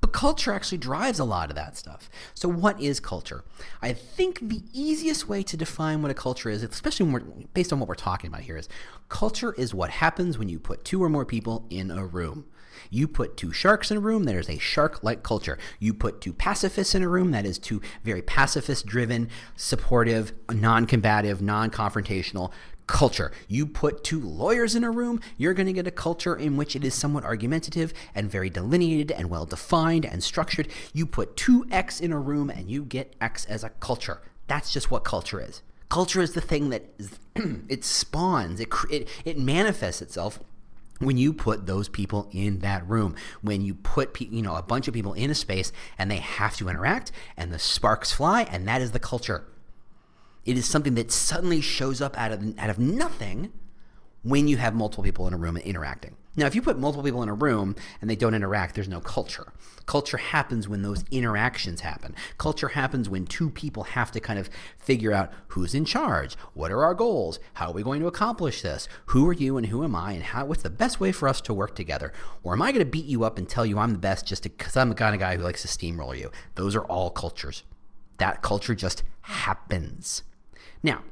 But 0.00 0.12
culture 0.12 0.52
actually 0.52 0.78
drives 0.78 1.18
a 1.18 1.24
lot 1.24 1.50
of 1.50 1.56
that 1.56 1.76
stuff. 1.76 2.08
So, 2.34 2.48
what 2.48 2.80
is 2.80 3.00
culture? 3.00 3.44
I 3.82 3.92
think 3.92 4.38
the 4.40 4.62
easiest 4.72 5.28
way 5.28 5.42
to 5.42 5.56
define 5.56 6.00
what 6.00 6.10
a 6.10 6.14
culture 6.14 6.48
is, 6.48 6.62
especially 6.62 7.46
based 7.54 7.72
on 7.72 7.80
what 7.80 7.88
we're 7.88 7.96
talking 7.96 8.28
about 8.28 8.42
here, 8.42 8.56
is 8.56 8.68
culture 9.08 9.52
is 9.54 9.74
what 9.74 9.90
happens 9.90 10.38
when 10.38 10.48
you 10.48 10.58
put 10.58 10.84
two 10.84 11.02
or 11.02 11.08
more 11.08 11.24
people 11.24 11.66
in 11.70 11.90
a 11.90 12.06
room. 12.06 12.44
You 12.90 13.08
put 13.08 13.36
two 13.36 13.52
sharks 13.52 13.90
in 13.90 13.96
a 13.96 14.00
room, 14.00 14.24
there 14.24 14.38
is 14.38 14.48
a 14.48 14.58
shark 14.58 15.02
like 15.02 15.22
culture. 15.22 15.58
You 15.80 15.92
put 15.92 16.20
two 16.20 16.32
pacifists 16.32 16.94
in 16.94 17.02
a 17.02 17.08
room, 17.08 17.30
that 17.32 17.46
is 17.46 17.58
two 17.58 17.80
very 18.04 18.22
pacifist 18.22 18.86
driven, 18.86 19.28
supportive, 19.56 20.32
non 20.50 20.86
combative, 20.86 21.42
non 21.42 21.70
confrontational 21.70 22.52
culture. 22.86 23.32
You 23.48 23.66
put 23.66 24.04
two 24.04 24.20
lawyers 24.20 24.74
in 24.74 24.84
a 24.84 24.90
room, 24.90 25.20
you're 25.36 25.54
going 25.54 25.66
to 25.66 25.72
get 25.72 25.86
a 25.86 25.92
culture 25.92 26.36
in 26.36 26.56
which 26.56 26.76
it 26.76 26.84
is 26.84 26.94
somewhat 26.94 27.24
argumentative 27.24 27.92
and 28.14 28.30
very 28.30 28.50
delineated 28.50 29.10
and 29.12 29.30
well 29.30 29.46
defined 29.46 30.04
and 30.04 30.22
structured. 30.22 30.68
You 30.92 31.06
put 31.06 31.36
two 31.36 31.66
X 31.70 32.00
in 32.00 32.12
a 32.12 32.18
room 32.18 32.50
and 32.50 32.70
you 32.70 32.84
get 32.84 33.14
X 33.20 33.44
as 33.46 33.64
a 33.64 33.70
culture. 33.70 34.22
That's 34.46 34.72
just 34.72 34.90
what 34.90 35.04
culture 35.04 35.40
is. 35.40 35.62
Culture 35.88 36.20
is 36.20 36.32
the 36.32 36.40
thing 36.40 36.70
that 36.70 36.94
is, 36.98 37.18
it 37.68 37.84
spawns, 37.84 38.60
it, 38.60 38.68
it, 38.90 39.08
it 39.24 39.38
manifests 39.38 40.02
itself 40.02 40.40
when 40.98 41.18
you 41.18 41.32
put 41.32 41.66
those 41.66 41.88
people 41.88 42.28
in 42.32 42.60
that 42.60 42.88
room 42.88 43.14
when 43.42 43.60
you 43.60 43.74
put 43.74 44.18
you 44.20 44.40
know 44.40 44.54
a 44.54 44.62
bunch 44.62 44.88
of 44.88 44.94
people 44.94 45.12
in 45.12 45.30
a 45.30 45.34
space 45.34 45.70
and 45.98 46.10
they 46.10 46.16
have 46.16 46.56
to 46.56 46.68
interact 46.68 47.12
and 47.36 47.52
the 47.52 47.58
sparks 47.58 48.12
fly 48.12 48.42
and 48.44 48.66
that 48.66 48.80
is 48.80 48.92
the 48.92 48.98
culture 48.98 49.44
it 50.46 50.56
is 50.56 50.66
something 50.66 50.94
that 50.94 51.10
suddenly 51.10 51.60
shows 51.60 52.00
up 52.00 52.18
out 52.18 52.32
of 52.32 52.58
out 52.58 52.70
of 52.70 52.78
nothing 52.78 53.52
when 54.22 54.48
you 54.48 54.56
have 54.56 54.74
multiple 54.74 55.04
people 55.04 55.26
in 55.26 55.34
a 55.34 55.36
room 55.36 55.56
interacting. 55.56 56.16
Now, 56.38 56.46
if 56.46 56.54
you 56.54 56.60
put 56.60 56.78
multiple 56.78 57.02
people 57.02 57.22
in 57.22 57.30
a 57.30 57.34
room 57.34 57.74
and 58.00 58.10
they 58.10 58.16
don't 58.16 58.34
interact, 58.34 58.74
there's 58.74 58.88
no 58.88 59.00
culture. 59.00 59.52
Culture 59.86 60.18
happens 60.18 60.68
when 60.68 60.82
those 60.82 61.04
interactions 61.10 61.80
happen. 61.80 62.14
Culture 62.36 62.68
happens 62.68 63.08
when 63.08 63.24
two 63.24 63.48
people 63.48 63.84
have 63.84 64.10
to 64.10 64.20
kind 64.20 64.38
of 64.38 64.50
figure 64.76 65.12
out 65.12 65.32
who's 65.48 65.74
in 65.74 65.86
charge, 65.86 66.36
what 66.52 66.70
are 66.70 66.84
our 66.84 66.92
goals, 66.92 67.38
how 67.54 67.68
are 67.68 67.72
we 67.72 67.82
going 67.82 68.00
to 68.00 68.06
accomplish 68.06 68.60
this, 68.60 68.86
who 69.06 69.26
are 69.28 69.32
you 69.32 69.56
and 69.56 69.68
who 69.68 69.82
am 69.82 69.94
I, 69.94 70.12
and 70.12 70.24
how 70.24 70.44
what's 70.44 70.62
the 70.62 70.70
best 70.70 71.00
way 71.00 71.10
for 71.10 71.28
us 71.28 71.40
to 71.42 71.54
work 71.54 71.74
together, 71.74 72.12
or 72.42 72.52
am 72.52 72.62
I 72.62 72.72
going 72.72 72.84
to 72.84 72.90
beat 72.90 73.06
you 73.06 73.24
up 73.24 73.38
and 73.38 73.48
tell 73.48 73.64
you 73.64 73.78
I'm 73.78 73.92
the 73.92 73.98
best 73.98 74.26
just 74.26 74.42
because 74.42 74.76
I'm 74.76 74.90
the 74.90 74.94
kind 74.94 75.14
of 75.14 75.20
guy 75.20 75.36
who 75.36 75.42
likes 75.42 75.62
to 75.62 75.68
steamroll 75.68 76.18
you? 76.18 76.30
Those 76.56 76.76
are 76.76 76.84
all 76.84 77.10
cultures. 77.10 77.62
That 78.18 78.42
culture 78.42 78.74
just 78.74 79.04
happens. 79.22 80.22
Now, 80.86 81.02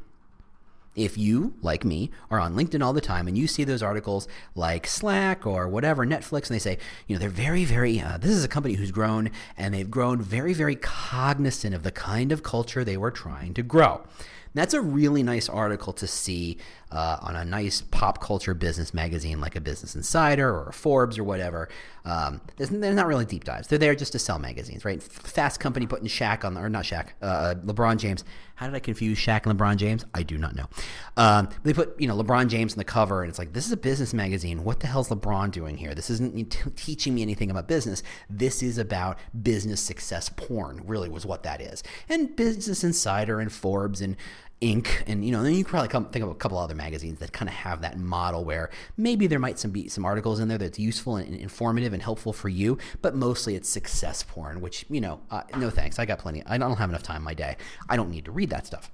if 0.94 1.18
you, 1.18 1.54
like 1.60 1.84
me, 1.84 2.12
are 2.30 2.38
on 2.38 2.54
LinkedIn 2.54 2.80
all 2.80 2.92
the 2.92 3.00
time 3.00 3.26
and 3.26 3.36
you 3.36 3.48
see 3.48 3.64
those 3.64 3.82
articles 3.82 4.28
like 4.54 4.86
Slack 4.86 5.44
or 5.44 5.66
whatever, 5.66 6.06
Netflix, 6.06 6.46
and 6.46 6.54
they 6.54 6.60
say, 6.60 6.78
you 7.08 7.16
know, 7.16 7.18
they're 7.18 7.28
very, 7.28 7.64
very, 7.64 8.00
uh, 8.00 8.16
this 8.18 8.30
is 8.30 8.44
a 8.44 8.48
company 8.48 8.74
who's 8.74 8.92
grown 8.92 9.32
and 9.56 9.74
they've 9.74 9.90
grown 9.90 10.22
very, 10.22 10.52
very 10.54 10.76
cognizant 10.76 11.74
of 11.74 11.82
the 11.82 11.90
kind 11.90 12.30
of 12.30 12.44
culture 12.44 12.84
they 12.84 12.96
were 12.96 13.10
trying 13.10 13.52
to 13.54 13.64
grow. 13.64 14.02
That's 14.54 14.74
a 14.74 14.80
really 14.80 15.22
nice 15.22 15.48
article 15.48 15.92
to 15.94 16.06
see 16.06 16.58
uh, 16.94 17.18
on 17.22 17.34
a 17.34 17.44
nice 17.44 17.80
pop 17.80 18.20
culture 18.20 18.54
business 18.54 18.94
magazine 18.94 19.40
like 19.40 19.56
a 19.56 19.60
Business 19.60 19.96
Insider 19.96 20.48
or 20.48 20.68
a 20.68 20.72
Forbes 20.72 21.18
or 21.18 21.24
whatever. 21.24 21.68
Um, 22.04 22.40
they're 22.56 22.94
not 22.94 23.06
really 23.06 23.24
deep 23.24 23.44
dives. 23.44 23.66
They're 23.66 23.78
there 23.78 23.94
just 23.94 24.12
to 24.12 24.18
sell 24.18 24.38
magazines, 24.38 24.84
right? 24.84 25.02
Fast 25.02 25.58
Company 25.58 25.86
putting 25.86 26.06
Shaq 26.06 26.44
on, 26.44 26.56
or 26.56 26.68
not 26.68 26.84
Shaq, 26.84 27.08
uh, 27.20 27.24
uh, 27.24 27.54
LeBron 27.54 27.96
James. 27.96 28.24
How 28.56 28.66
did 28.66 28.76
I 28.76 28.78
confuse 28.78 29.18
Shaq 29.18 29.46
and 29.46 29.58
LeBron 29.58 29.76
James? 29.76 30.04
I 30.14 30.22
do 30.22 30.38
not 30.38 30.54
know. 30.54 30.66
Um, 31.16 31.48
they 31.64 31.72
put, 31.72 31.98
you 32.00 32.06
know, 32.06 32.16
LeBron 32.16 32.48
James 32.48 32.74
on 32.74 32.78
the 32.78 32.84
cover, 32.84 33.22
and 33.22 33.30
it's 33.30 33.38
like, 33.38 33.52
this 33.52 33.66
is 33.66 33.72
a 33.72 33.76
business 33.76 34.14
magazine. 34.14 34.62
What 34.62 34.80
the 34.80 34.86
hell's 34.86 35.08
LeBron 35.08 35.50
doing 35.50 35.76
here? 35.76 35.94
This 35.94 36.10
isn't 36.10 36.56
teaching 36.76 37.14
me 37.14 37.22
anything 37.22 37.50
about 37.50 37.66
business. 37.66 38.02
This 38.30 38.62
is 38.62 38.78
about 38.78 39.18
business 39.42 39.80
success 39.80 40.28
porn, 40.28 40.82
really, 40.86 41.08
was 41.08 41.26
what 41.26 41.42
that 41.42 41.60
is. 41.60 41.82
And 42.08 42.36
Business 42.36 42.84
Insider 42.84 43.40
and 43.40 43.50
Forbes 43.50 44.00
and 44.00 44.16
Inc. 44.64 45.02
And 45.06 45.22
you 45.22 45.30
know, 45.30 45.42
then 45.42 45.52
you 45.52 45.62
probably 45.62 45.88
come 45.88 46.06
think 46.06 46.24
of 46.24 46.30
a 46.30 46.34
couple 46.34 46.56
other 46.56 46.74
magazines 46.74 47.18
that 47.18 47.32
kind 47.32 47.50
of 47.50 47.54
have 47.54 47.82
that 47.82 47.98
model 47.98 48.46
where 48.46 48.70
maybe 48.96 49.26
there 49.26 49.38
might 49.38 49.58
some 49.58 49.70
be 49.70 49.88
some 49.88 50.06
articles 50.06 50.40
in 50.40 50.48
there 50.48 50.56
that's 50.56 50.78
useful 50.78 51.16
and 51.16 51.34
informative 51.34 51.92
and 51.92 52.02
helpful 52.02 52.32
for 52.32 52.48
you, 52.48 52.78
but 53.02 53.14
mostly 53.14 53.56
it's 53.56 53.68
success 53.68 54.22
porn, 54.22 54.62
which 54.62 54.86
you 54.88 55.02
know, 55.02 55.20
uh, 55.30 55.42
no 55.58 55.68
thanks. 55.68 55.98
I 55.98 56.06
got 56.06 56.18
plenty. 56.18 56.42
I 56.46 56.56
don't 56.56 56.78
have 56.78 56.88
enough 56.88 57.02
time 57.02 57.18
in 57.18 57.22
my 57.24 57.34
day. 57.34 57.58
I 57.90 57.96
don't 57.96 58.08
need 58.08 58.24
to 58.24 58.32
read 58.32 58.48
that 58.50 58.66
stuff. 58.66 58.90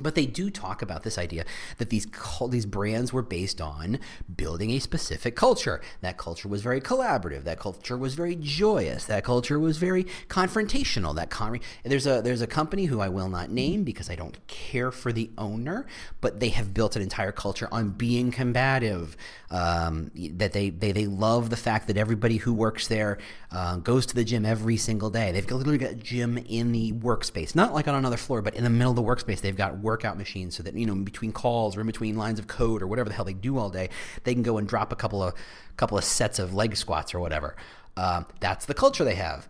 But 0.00 0.16
they 0.16 0.26
do 0.26 0.50
talk 0.50 0.82
about 0.82 1.04
this 1.04 1.18
idea 1.18 1.44
that 1.78 1.90
these 1.90 2.06
these 2.48 2.66
brands 2.66 3.12
were 3.12 3.22
based 3.22 3.60
on 3.60 4.00
building 4.36 4.70
a 4.72 4.80
specific 4.80 5.36
culture. 5.36 5.80
That 6.00 6.18
culture 6.18 6.48
was 6.48 6.62
very 6.62 6.80
collaborative. 6.80 7.44
That 7.44 7.60
culture 7.60 7.96
was 7.96 8.14
very 8.14 8.34
joyous. 8.34 9.04
That 9.04 9.22
culture 9.22 9.58
was 9.58 9.76
very 9.78 10.04
confrontational. 10.28 11.14
That 11.14 11.30
con- 11.30 11.60
there's 11.84 12.08
a 12.08 12.22
there's 12.22 12.42
a 12.42 12.48
company 12.48 12.86
who 12.86 13.00
I 13.00 13.08
will 13.08 13.28
not 13.28 13.50
name 13.50 13.84
because 13.84 14.10
I 14.10 14.16
don't 14.16 14.44
care 14.48 14.90
for 14.90 15.12
the 15.12 15.30
owner, 15.38 15.86
but 16.20 16.40
they 16.40 16.48
have 16.48 16.74
built 16.74 16.96
an 16.96 17.02
entire 17.02 17.32
culture 17.32 17.68
on 17.70 17.90
being 17.90 18.32
combative. 18.32 19.16
Um, 19.50 20.10
that 20.16 20.52
they, 20.52 20.70
they 20.70 20.90
they 20.90 21.06
love 21.06 21.50
the 21.50 21.56
fact 21.56 21.86
that 21.86 21.96
everybody 21.96 22.38
who 22.38 22.52
works 22.52 22.88
there 22.88 23.18
uh, 23.52 23.76
goes 23.76 24.06
to 24.06 24.14
the 24.16 24.24
gym 24.24 24.44
every 24.44 24.76
single 24.76 25.10
day. 25.10 25.30
They've 25.30 25.48
literally 25.48 25.78
got 25.78 25.90
a 25.92 25.94
gym 25.94 26.38
in 26.38 26.72
the 26.72 26.92
workspace, 26.94 27.54
not 27.54 27.72
like 27.72 27.86
on 27.86 27.94
another 27.94 28.16
floor, 28.16 28.42
but 28.42 28.56
in 28.56 28.64
the 28.64 28.70
middle 28.70 28.90
of 28.90 28.96
the 28.96 29.02
workspace. 29.02 29.40
They've 29.40 29.56
got 29.56 29.83
workout 29.84 30.18
machines 30.18 30.56
so 30.56 30.62
that 30.64 30.74
you 30.74 30.86
know 30.86 30.94
in 30.94 31.04
between 31.04 31.30
calls 31.30 31.76
or 31.76 31.80
in 31.80 31.86
between 31.86 32.16
lines 32.16 32.40
of 32.40 32.48
code 32.48 32.82
or 32.82 32.88
whatever 32.88 33.08
the 33.08 33.14
hell 33.14 33.24
they 33.24 33.32
do 33.32 33.58
all 33.58 33.70
day, 33.70 33.88
they 34.24 34.34
can 34.34 34.42
go 34.42 34.58
and 34.58 34.66
drop 34.66 34.92
a 34.92 34.96
couple 34.96 35.22
of 35.22 35.34
couple 35.76 35.96
of 35.96 36.04
sets 36.04 36.38
of 36.38 36.52
leg 36.52 36.74
squats 36.76 37.14
or 37.14 37.20
whatever. 37.20 37.54
Um, 37.96 38.26
that's 38.40 38.66
the 38.66 38.74
culture 38.74 39.04
they 39.04 39.14
have. 39.14 39.48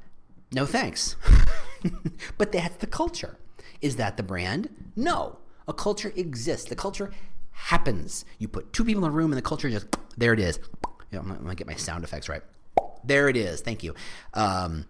No 0.53 0.67
thanks. 0.67 1.17
but 2.38 2.53
that's 2.53 2.76
the 2.76 2.87
culture. 2.87 3.38
Is 3.81 3.97
that 3.97 4.17
the 4.17 4.23
brand? 4.23 4.69
No. 4.95 5.38
A 5.67 5.73
culture 5.73 6.12
exists. 6.17 6.69
The 6.69 6.76
culture 6.76 7.11
happens. 7.53 8.25
You 8.38 8.49
put 8.49 8.73
two 8.73 8.85
people 8.85 9.05
in 9.05 9.11
a 9.11 9.14
room 9.14 9.33
and 9.33 9.38
the 9.38 9.43
culture 9.43 9.71
just 9.71 9.87
there 10.17 10.33
it 10.33 10.41
is. 10.41 10.59
You 11.11 11.19
know, 11.19 11.21
I'm 11.21 11.43
gonna 11.43 11.55
get 11.55 11.67
my 11.67 11.75
sound 11.75 12.05
effects 12.05 12.29
right. 12.29 12.43
There 13.05 13.29
it 13.29 13.37
is. 13.37 13.61
Thank 13.61 13.83
you. 13.83 13.95
Um, 14.35 14.87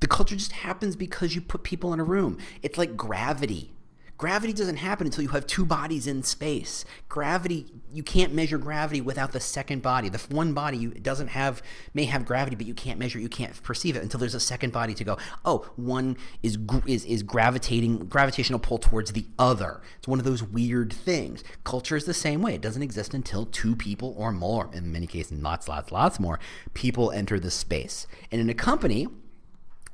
the 0.00 0.06
culture 0.06 0.36
just 0.36 0.52
happens 0.52 0.96
because 0.96 1.34
you 1.34 1.40
put 1.40 1.62
people 1.62 1.92
in 1.92 2.00
a 2.00 2.04
room. 2.04 2.38
It's 2.62 2.78
like 2.78 2.96
gravity. 2.96 3.72
Gravity 4.18 4.54
doesn't 4.54 4.76
happen 4.76 5.06
until 5.06 5.22
you 5.22 5.28
have 5.30 5.46
two 5.46 5.66
bodies 5.66 6.06
in 6.06 6.22
space. 6.22 6.86
Gravity, 7.08 7.66
you 7.92 8.02
can't 8.02 8.32
measure 8.32 8.56
gravity 8.56 9.02
without 9.02 9.32
the 9.32 9.40
second 9.40 9.82
body. 9.82 10.08
The 10.08 10.18
one 10.34 10.54
body 10.54 10.78
you, 10.78 10.90
doesn't 10.90 11.28
have, 11.28 11.62
may 11.92 12.04
have 12.04 12.24
gravity, 12.24 12.56
but 12.56 12.64
you 12.64 12.72
can't 12.72 12.98
measure, 12.98 13.18
you 13.18 13.28
can't 13.28 13.62
perceive 13.62 13.94
it 13.94 14.02
until 14.02 14.18
there's 14.18 14.34
a 14.34 14.40
second 14.40 14.72
body 14.72 14.94
to 14.94 15.04
go, 15.04 15.18
oh, 15.44 15.70
one 15.76 16.16
is, 16.42 16.56
is, 16.86 17.04
is 17.04 17.22
gravitating, 17.22 18.06
gravitational 18.06 18.58
pull 18.58 18.78
towards 18.78 19.12
the 19.12 19.26
other. 19.38 19.82
It's 19.98 20.08
one 20.08 20.18
of 20.18 20.24
those 20.24 20.42
weird 20.42 20.92
things. 20.92 21.44
Culture 21.64 21.96
is 21.96 22.06
the 22.06 22.14
same 22.14 22.40
way. 22.40 22.54
It 22.54 22.62
doesn't 22.62 22.82
exist 22.82 23.12
until 23.12 23.44
two 23.44 23.76
people 23.76 24.14
or 24.16 24.32
more, 24.32 24.70
in 24.72 24.90
many 24.90 25.06
cases, 25.06 25.42
lots, 25.42 25.68
lots, 25.68 25.92
lots 25.92 26.18
more, 26.18 26.40
people 26.72 27.10
enter 27.10 27.38
the 27.38 27.50
space. 27.50 28.06
And 28.32 28.40
in 28.40 28.48
a 28.48 28.54
company, 28.54 29.08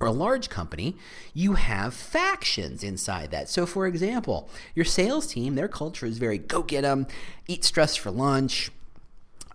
or 0.03 0.09
a 0.09 0.13
large 0.13 0.49
company, 0.49 0.97
you 1.33 1.55
have 1.55 1.95
factions 1.95 2.83
inside 2.83 3.31
that. 3.31 3.49
So, 3.49 3.67
for 3.67 3.87
example, 3.87 4.51
your 4.75 4.85
sales 4.85 5.29
team, 5.29 5.55
their 5.55 5.69
culture 5.69 6.07
is 6.07 6.19
very 6.19 6.39
go 6.39 6.63
get 6.63 6.83
them, 6.83 7.07
eat 7.47 7.63
stress 7.63 7.95
for 7.95 8.11
lunch, 8.11 8.73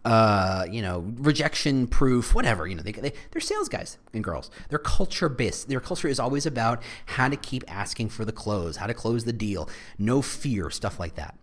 uh, 0.06 0.66
you 0.72 0.82
know, 0.82 1.14
rejection 1.18 1.86
proof, 1.86 2.34
whatever. 2.34 2.66
You 2.66 2.76
know, 2.76 2.82
they, 2.82 2.94
they, 2.94 3.12
they're 3.32 3.42
sales 3.42 3.68
guys 3.68 3.98
and 4.14 4.24
girls. 4.24 4.50
They're 4.70 4.80
culture 4.80 5.28
based. 5.28 5.68
Their 5.68 5.82
culture 5.82 6.08
is 6.08 6.18
always 6.18 6.46
about 6.46 6.82
how 7.08 7.28
to 7.28 7.36
keep 7.36 7.66
asking 7.68 8.08
for 8.10 8.24
the 8.24 8.32
close, 8.32 8.78
how 8.78 8.88
to 8.88 8.94
close 8.94 9.26
the 9.26 9.34
deal, 9.34 9.70
no 10.00 10.22
fear, 10.22 10.70
stuff 10.70 10.98
like 10.98 11.16
that 11.16 11.36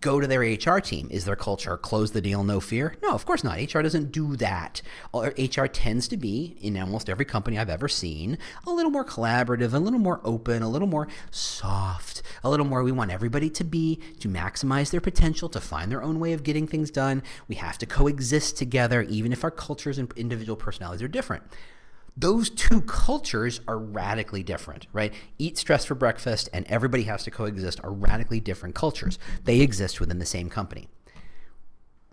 go 0.00 0.20
to 0.20 0.26
their 0.26 0.40
HR 0.40 0.80
team. 0.80 1.08
Is 1.10 1.24
their 1.24 1.36
culture 1.36 1.76
close 1.76 2.12
the 2.12 2.20
deal, 2.20 2.42
no 2.42 2.60
fear? 2.60 2.96
No, 3.02 3.10
of 3.10 3.26
course 3.26 3.44
not. 3.44 3.58
HR 3.58 3.82
doesn't 3.82 4.12
do 4.12 4.36
that. 4.36 4.82
HR 5.14 5.66
tends 5.66 6.08
to 6.08 6.16
be, 6.16 6.56
in 6.60 6.76
almost 6.78 7.10
every 7.10 7.24
company 7.24 7.58
I've 7.58 7.68
ever 7.68 7.88
seen, 7.88 8.38
a 8.66 8.70
little 8.70 8.90
more 8.90 9.04
collaborative, 9.04 9.72
a 9.72 9.78
little 9.78 9.98
more 9.98 10.20
open, 10.24 10.62
a 10.62 10.68
little 10.68 10.88
more 10.88 11.08
soft, 11.30 12.22
a 12.42 12.50
little 12.50 12.66
more 12.66 12.82
we 12.82 12.92
want 12.92 13.10
everybody 13.10 13.50
to 13.50 13.64
be, 13.64 14.00
to 14.20 14.28
maximize 14.28 14.90
their 14.90 15.00
potential, 15.00 15.48
to 15.50 15.60
find 15.60 15.90
their 15.90 16.02
own 16.02 16.18
way 16.18 16.32
of 16.32 16.42
getting 16.42 16.66
things 16.66 16.90
done. 16.90 17.22
We 17.48 17.56
have 17.56 17.78
to 17.78 17.86
coexist 17.86 18.56
together, 18.56 19.02
even 19.02 19.32
if 19.32 19.44
our 19.44 19.50
cultures 19.50 19.98
and 19.98 20.12
individual 20.16 20.56
personalities 20.56 21.02
are 21.02 21.08
different 21.08 21.42
those 22.20 22.50
two 22.50 22.82
cultures 22.82 23.60
are 23.66 23.78
radically 23.78 24.42
different, 24.42 24.86
right? 24.92 25.12
Eat 25.38 25.56
stress 25.56 25.84
for 25.86 25.94
breakfast 25.94 26.48
and 26.52 26.66
everybody 26.66 27.04
has 27.04 27.24
to 27.24 27.30
coexist 27.30 27.80
are 27.82 27.92
radically 27.92 28.40
different 28.40 28.74
cultures. 28.74 29.18
They 29.44 29.60
exist 29.60 30.00
within 30.00 30.18
the 30.18 30.26
same 30.26 30.50
company. 30.50 30.88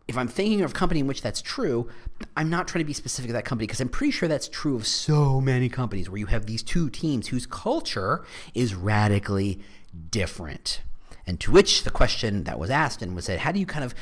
if 0.08 0.18
I'm 0.18 0.28
thinking 0.28 0.62
of 0.62 0.72
a 0.72 0.74
company 0.74 1.02
in 1.02 1.08
which 1.08 1.22
that's 1.22 1.42
true, 1.42 1.90
I'm 2.38 2.50
not 2.50 2.68
trying 2.68 2.84
to 2.84 2.88
be 2.88 2.94
specific 2.94 3.28
to 3.30 3.34
that 3.34 3.44
company 3.46 3.68
because 3.68 3.82
I'm 3.82 3.90
pretty 3.90 4.12
sure 4.12 4.30
that's 4.30 4.48
true 4.48 4.76
of 4.78 4.88
so 4.88 5.42
many 5.42 5.68
companies 5.68 6.10
where 6.10 6.18
you 6.18 6.28
have 6.28 6.46
these 6.46 6.64
two 6.64 6.90
teams 6.90 7.28
whose 7.28 7.46
culture 7.46 8.24
is 8.54 8.74
radically 8.74 9.60
different. 10.10 10.82
And 11.26 11.40
to 11.42 11.52
which 11.52 11.84
the 11.84 11.92
question 11.92 12.46
that 12.46 12.58
was 12.58 12.70
asked 12.70 13.02
and 13.02 13.16
was 13.16 13.26
said, 13.26 13.40
how 13.40 13.52
do 13.52 13.60
you 13.60 13.66
kind 13.66 13.84
of 13.84 13.94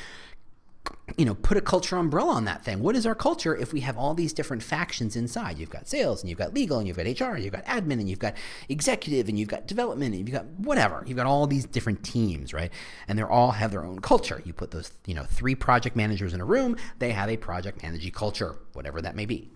you 1.18 1.26
know, 1.26 1.36
put 1.36 1.58
a 1.58 1.62
culture 1.62 1.96
umbrella 1.98 2.34
on 2.34 2.46
that 2.46 2.64
thing. 2.64 2.80
What 2.80 2.96
is 2.96 3.06
our 3.06 3.16
culture 3.16 3.56
if 3.56 3.72
we 3.72 3.82
have 3.82 3.98
all 3.98 4.14
these 4.14 4.34
different 4.34 4.64
factions 4.64 5.16
inside? 5.16 5.58
You've 5.58 5.70
got 5.70 5.88
sales 5.88 6.22
and 6.22 6.30
you've 6.30 6.40
got 6.40 6.54
legal 6.54 6.80
and 6.80 6.88
you've 6.88 6.98
got 6.98 7.06
HR 7.06 7.36
and 7.36 7.44
you've 7.44 7.54
got 7.54 7.66
admin 7.66 7.94
and 7.94 8.10
you've 8.10 8.20
got 8.20 8.36
executive 8.68 9.30
and 9.30 9.40
you've 9.40 9.48
got 9.48 9.68
development 9.68 10.16
and 10.16 10.28
you've 10.28 10.36
got 10.36 10.46
whatever. 10.58 11.04
You've 11.06 11.18
got 11.18 11.28
all 11.28 11.48
these 11.48 11.66
different 11.66 12.04
teams, 12.04 12.54
right? 12.54 12.72
And 13.08 13.18
they 13.18 13.24
all 13.24 13.52
have 13.52 13.72
their 13.72 13.86
own 13.86 14.00
culture. 14.00 14.42
You 14.46 14.54
put 14.54 14.72
those, 14.72 14.92
you 15.06 15.14
know, 15.14 15.24
three 15.24 15.56
project 15.56 15.96
managers 15.96 16.34
in 16.34 16.42
a 16.42 16.46
room, 16.46 16.76
they 17.00 17.12
have 17.12 17.30
a 17.30 17.38
project 17.38 17.82
managing 17.84 18.12
culture, 18.12 18.56
whatever 18.74 19.02
that 19.02 19.16
may 19.16 19.26
be. 19.26 19.50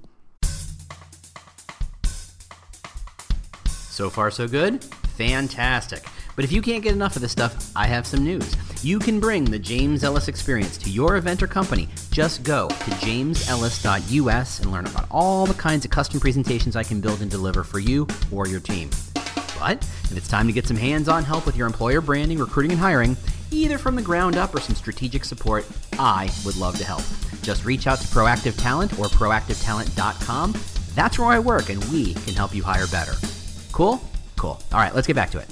So 3.66 4.10
far, 4.10 4.32
so 4.32 4.48
good? 4.48 4.86
Fantastic. 5.20 6.06
But 6.38 6.46
if 6.46 6.52
you 6.54 6.62
can't 6.62 6.82
get 6.82 6.94
enough 6.94 7.18
of 7.18 7.22
this 7.22 7.34
stuff, 7.34 7.74
I 7.76 7.88
have 7.88 8.08
some 8.08 8.24
news. 8.24 8.56
You 8.82 9.00
can 9.00 9.20
bring 9.20 9.44
the 9.44 9.60
James 9.60 10.06
Ellis 10.06 10.30
experience 10.30 10.78
to 10.78 10.90
your 10.90 11.18
event 11.18 11.44
or 11.44 11.48
company. 11.48 11.90
Just 12.10 12.44
go 12.44 12.70
to 12.70 12.92
jamesellis.us 13.04 14.60
and 14.62 14.72
learn 14.72 14.86
about 14.86 15.08
all 15.12 15.46
the 15.46 15.54
kinds 15.56 15.84
of 15.84 15.92
custom 15.92 16.22
presentations 16.22 16.78
I 16.78 16.84
can 16.84 17.02
build 17.02 17.22
and 17.22 17.30
deliver 17.30 17.66
for 17.66 17.80
you 17.80 18.08
or 18.32 18.48
your 18.48 18.62
team. 18.62 18.90
But 19.60 19.84
if 20.06 20.14
it's 20.16 20.30
time 20.30 20.48
to 20.48 20.54
get 20.54 20.66
some 20.66 20.78
hands 20.78 21.10
on 21.10 21.26
help 21.26 21.46
with 21.46 21.58
your 21.58 21.68
employer 21.68 22.00
branding, 22.00 22.40
recruiting, 22.40 22.72
and 22.72 22.80
hiring, 22.80 23.18
either 23.52 23.78
from 23.78 23.98
the 23.98 24.02
ground 24.02 24.38
up 24.38 24.56
or 24.56 24.62
some 24.62 24.76
strategic 24.78 25.26
support, 25.26 25.68
I 26.00 26.32
would 26.46 26.56
love 26.56 26.78
to 26.78 26.86
help. 26.86 27.04
Just 27.42 27.66
reach 27.66 27.88
out 27.88 28.00
to 28.00 28.08
Proactive 28.08 28.58
Talent 28.58 28.94
or 28.94 29.08
proactivetalent.com. 29.08 30.56
That's 30.96 31.20
where 31.20 31.28
I 31.28 31.40
work, 31.40 31.68
and 31.68 31.84
we 31.86 32.14
can 32.14 32.36
help 32.36 32.56
you 32.56 32.64
hire 32.64 32.88
better. 32.88 33.16
Cool? 33.74 34.02
Cool. 34.40 34.58
All 34.72 34.80
right, 34.80 34.96
let's 34.96 35.06
get 35.06 35.18
back 35.18 35.32
to 35.32 35.40
it. 35.40 35.50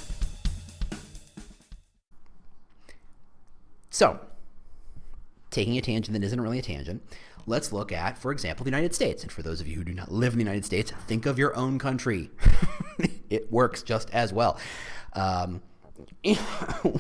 So, 3.89 4.17
taking 5.51 5.77
a 5.77 5.81
tangent 5.81 6.13
that 6.13 6.25
isn't 6.25 6.39
really 6.39 6.59
a 6.59 6.61
tangent, 6.61 7.03
let's 7.47 7.73
look 7.73 7.91
at, 7.91 8.17
for 8.17 8.31
example, 8.31 8.63
the 8.63 8.69
United 8.69 8.95
States. 8.95 9.23
And 9.23 9.31
for 9.31 9.41
those 9.41 9.59
of 9.59 9.67
you 9.67 9.75
who 9.75 9.83
do 9.83 9.93
not 9.93 10.09
live 10.09 10.31
in 10.31 10.39
the 10.39 10.45
United 10.45 10.63
States, 10.63 10.93
think 11.05 11.25
of 11.25 11.37
your 11.37 11.53
own 11.57 11.79
country. 11.79 12.31
it 13.29 13.51
works 13.51 13.83
just 13.83 14.09
as 14.11 14.31
well. 14.31 14.57
Um, 15.11 15.61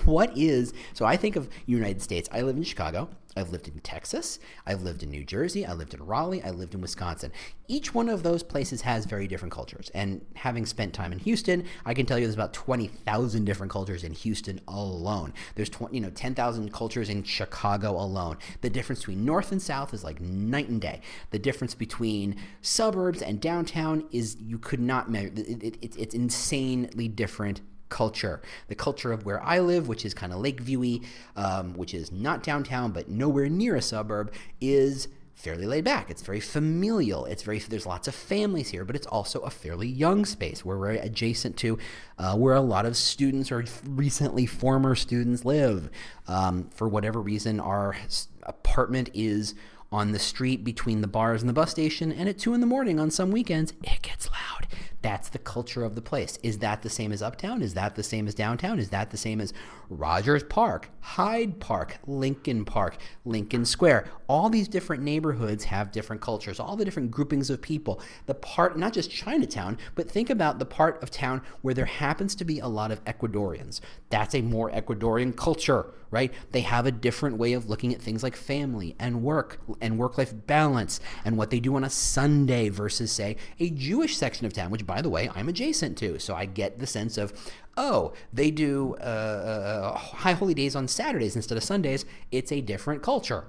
what 0.03 0.37
is 0.37 0.73
so 0.91 1.05
I 1.05 1.15
think 1.15 1.37
of 1.37 1.47
United 1.67 2.01
States. 2.01 2.27
I 2.33 2.41
live 2.41 2.57
in 2.57 2.63
Chicago. 2.63 3.07
I've 3.37 3.51
lived 3.51 3.67
in 3.67 3.79
Texas. 3.79 4.39
I've 4.65 4.81
lived 4.81 5.03
in 5.03 5.11
New 5.11 5.23
Jersey. 5.23 5.65
I 5.65 5.73
lived 5.73 5.93
in 5.93 6.05
Raleigh. 6.05 6.43
I 6.43 6.49
lived 6.49 6.73
in 6.73 6.81
Wisconsin. 6.81 7.31
Each 7.67 7.93
one 7.93 8.09
of 8.09 8.23
those 8.23 8.43
places 8.43 8.81
has 8.81 9.05
very 9.05 9.27
different 9.27 9.53
cultures. 9.53 9.91
And 9.93 10.25
having 10.35 10.65
spent 10.65 10.93
time 10.93 11.11
in 11.11 11.19
Houston, 11.19 11.65
I 11.85 11.93
can 11.93 12.05
tell 12.05 12.17
you 12.17 12.25
there's 12.25 12.35
about 12.35 12.53
20,000 12.53 13.45
different 13.45 13.71
cultures 13.71 14.03
in 14.03 14.13
Houston 14.13 14.59
alone. 14.67 15.33
There's 15.55 15.69
20, 15.69 15.95
you 15.95 16.01
know 16.01 16.09
10,000 16.09 16.73
cultures 16.73 17.09
in 17.09 17.23
Chicago 17.23 17.91
alone. 17.91 18.37
The 18.61 18.69
difference 18.69 18.99
between 19.01 19.25
north 19.25 19.51
and 19.51 19.61
south 19.61 19.93
is 19.93 20.03
like 20.03 20.19
night 20.19 20.69
and 20.69 20.81
day. 20.81 21.01
The 21.31 21.39
difference 21.39 21.75
between 21.75 22.37
suburbs 22.61 23.21
and 23.21 23.39
downtown 23.39 24.05
is 24.11 24.37
you 24.39 24.57
could 24.57 24.79
not 24.79 25.09
measure. 25.09 25.31
It, 25.35 25.63
it, 25.63 25.77
it, 25.81 25.97
it's 25.97 26.15
insanely 26.15 27.07
different 27.07 27.61
culture. 27.89 28.41
The 28.67 28.75
culture 28.75 29.11
of 29.11 29.25
where 29.25 29.41
I 29.43 29.59
live, 29.59 29.87
which 29.87 30.05
is 30.05 30.13
kind 30.13 30.33
of 30.33 30.39
Lakeviewy, 30.39 31.05
um, 31.35 31.73
which 31.73 31.93
is 31.93 32.11
not 32.11 32.43
downtown 32.43 32.91
but 32.91 33.09
nowhere 33.09 33.49
near 33.49 33.75
a 33.75 33.81
suburb, 33.81 34.33
is 34.59 35.07
fairly 35.37 35.67
laid 35.67 35.83
back. 35.83 36.09
It's 36.09 36.23
very 36.23 36.39
familial. 36.39 37.25
It's 37.25 37.43
very 37.43 37.59
there's 37.59 37.85
lots 37.85 38.07
of 38.07 38.15
families 38.15 38.69
here, 38.69 38.83
but 38.83 38.95
it's 38.95 39.05
also 39.05 39.39
a 39.41 39.51
fairly 39.51 39.87
young 39.87 40.25
space 40.25 40.65
where 40.65 40.77
we're 40.77 40.93
adjacent 40.93 41.57
to 41.57 41.77
uh, 42.17 42.35
where 42.35 42.55
a 42.55 42.61
lot 42.61 42.87
of 42.87 42.97
students 42.97 43.51
or 43.51 43.63
recently 43.85 44.47
former 44.47 44.95
students 44.95 45.45
live. 45.45 45.91
Um, 46.27 46.69
for 46.73 46.87
whatever 46.89 47.21
reason, 47.21 47.59
our 47.59 47.95
apartment 48.43 49.11
is 49.13 49.53
on 49.91 50.11
the 50.11 50.19
street 50.19 50.63
between 50.63 51.01
the 51.01 51.07
bars 51.07 51.41
and 51.41 51.49
the 51.49 51.53
bus 51.53 51.71
station, 51.71 52.11
and 52.11 52.27
at 52.27 52.37
two 52.37 52.53
in 52.53 52.61
the 52.61 52.67
morning 52.67 52.99
on 52.99 53.09
some 53.09 53.31
weekends, 53.31 53.73
it 53.83 54.01
gets 54.01 54.29
loud. 54.29 54.67
That's 55.01 55.29
the 55.29 55.39
culture 55.39 55.85
of 55.85 55.95
the 55.95 56.01
place. 56.01 56.37
Is 56.43 56.57
that 56.57 56.81
the 56.81 56.89
same 56.89 57.13
as 57.13 57.21
Uptown? 57.21 57.61
Is 57.61 57.75
that 57.75 57.95
the 57.95 58.03
same 58.03 58.27
as 58.27 58.33
downtown? 58.33 58.79
Is 58.79 58.89
that 58.89 59.11
the 59.11 59.17
same 59.17 59.39
as 59.39 59.53
Rogers 59.89 60.43
Park, 60.43 60.89
Hyde 60.99 61.59
Park, 61.59 61.99
Lincoln 62.07 62.65
Park, 62.65 62.97
Lincoln 63.23 63.63
Square? 63.63 64.09
All 64.27 64.49
these 64.49 64.67
different 64.67 65.03
neighborhoods 65.03 65.65
have 65.65 65.91
different 65.91 66.21
cultures, 66.21 66.59
all 66.59 66.75
the 66.75 66.83
different 66.83 67.11
groupings 67.11 67.49
of 67.49 67.61
people. 67.61 68.01
The 68.25 68.33
part, 68.33 68.77
not 68.77 68.91
just 68.91 69.11
Chinatown, 69.11 69.77
but 69.95 70.09
think 70.09 70.29
about 70.29 70.59
the 70.59 70.65
part 70.65 71.01
of 71.01 71.11
town 71.11 71.41
where 71.61 71.75
there 71.75 71.85
happens 71.85 72.35
to 72.35 72.43
be 72.43 72.59
a 72.59 72.67
lot 72.67 72.91
of 72.91 73.03
Ecuadorians. 73.05 73.79
That's 74.09 74.35
a 74.35 74.41
more 74.41 74.71
Ecuadorian 74.71 75.37
culture, 75.37 75.93
right? 76.11 76.33
They 76.51 76.61
have 76.61 76.85
a 76.85 76.91
different 76.91 77.37
way 77.37 77.53
of 77.53 77.69
looking 77.69 77.93
at 77.93 78.01
things 78.01 78.23
like 78.23 78.35
family 78.35 78.95
and 78.99 79.23
work 79.23 79.61
and 79.81 79.97
work 79.97 80.17
life 80.17 80.33
balance 80.47 80.99
and 81.25 81.37
what 81.37 81.49
they 81.49 81.59
do 81.59 81.75
on 81.75 81.83
a 81.83 81.89
Sunday 81.89 82.69
versus, 82.69 83.11
say, 83.11 83.37
a 83.59 83.69
Jewish 83.69 84.17
section 84.17 84.45
of 84.45 84.53
town, 84.53 84.71
which, 84.71 84.85
by 84.85 85.01
the 85.01 85.09
way, 85.09 85.29
I'm 85.35 85.49
adjacent 85.49 85.97
to. 85.99 86.19
So 86.19 86.35
I 86.35 86.45
get 86.45 86.79
the 86.79 86.87
sense 86.87 87.17
of, 87.17 87.33
oh, 87.75 88.13
they 88.33 88.51
do 88.51 88.95
uh, 88.99 89.03
uh, 89.03 89.97
high 89.97 90.33
holy 90.33 90.53
days 90.53 90.75
on 90.75 90.87
Saturdays 90.87 91.35
instead 91.35 91.57
of 91.57 91.63
Sundays. 91.63 92.05
It's 92.31 92.51
a 92.51 92.61
different 92.61 93.03
culture. 93.03 93.45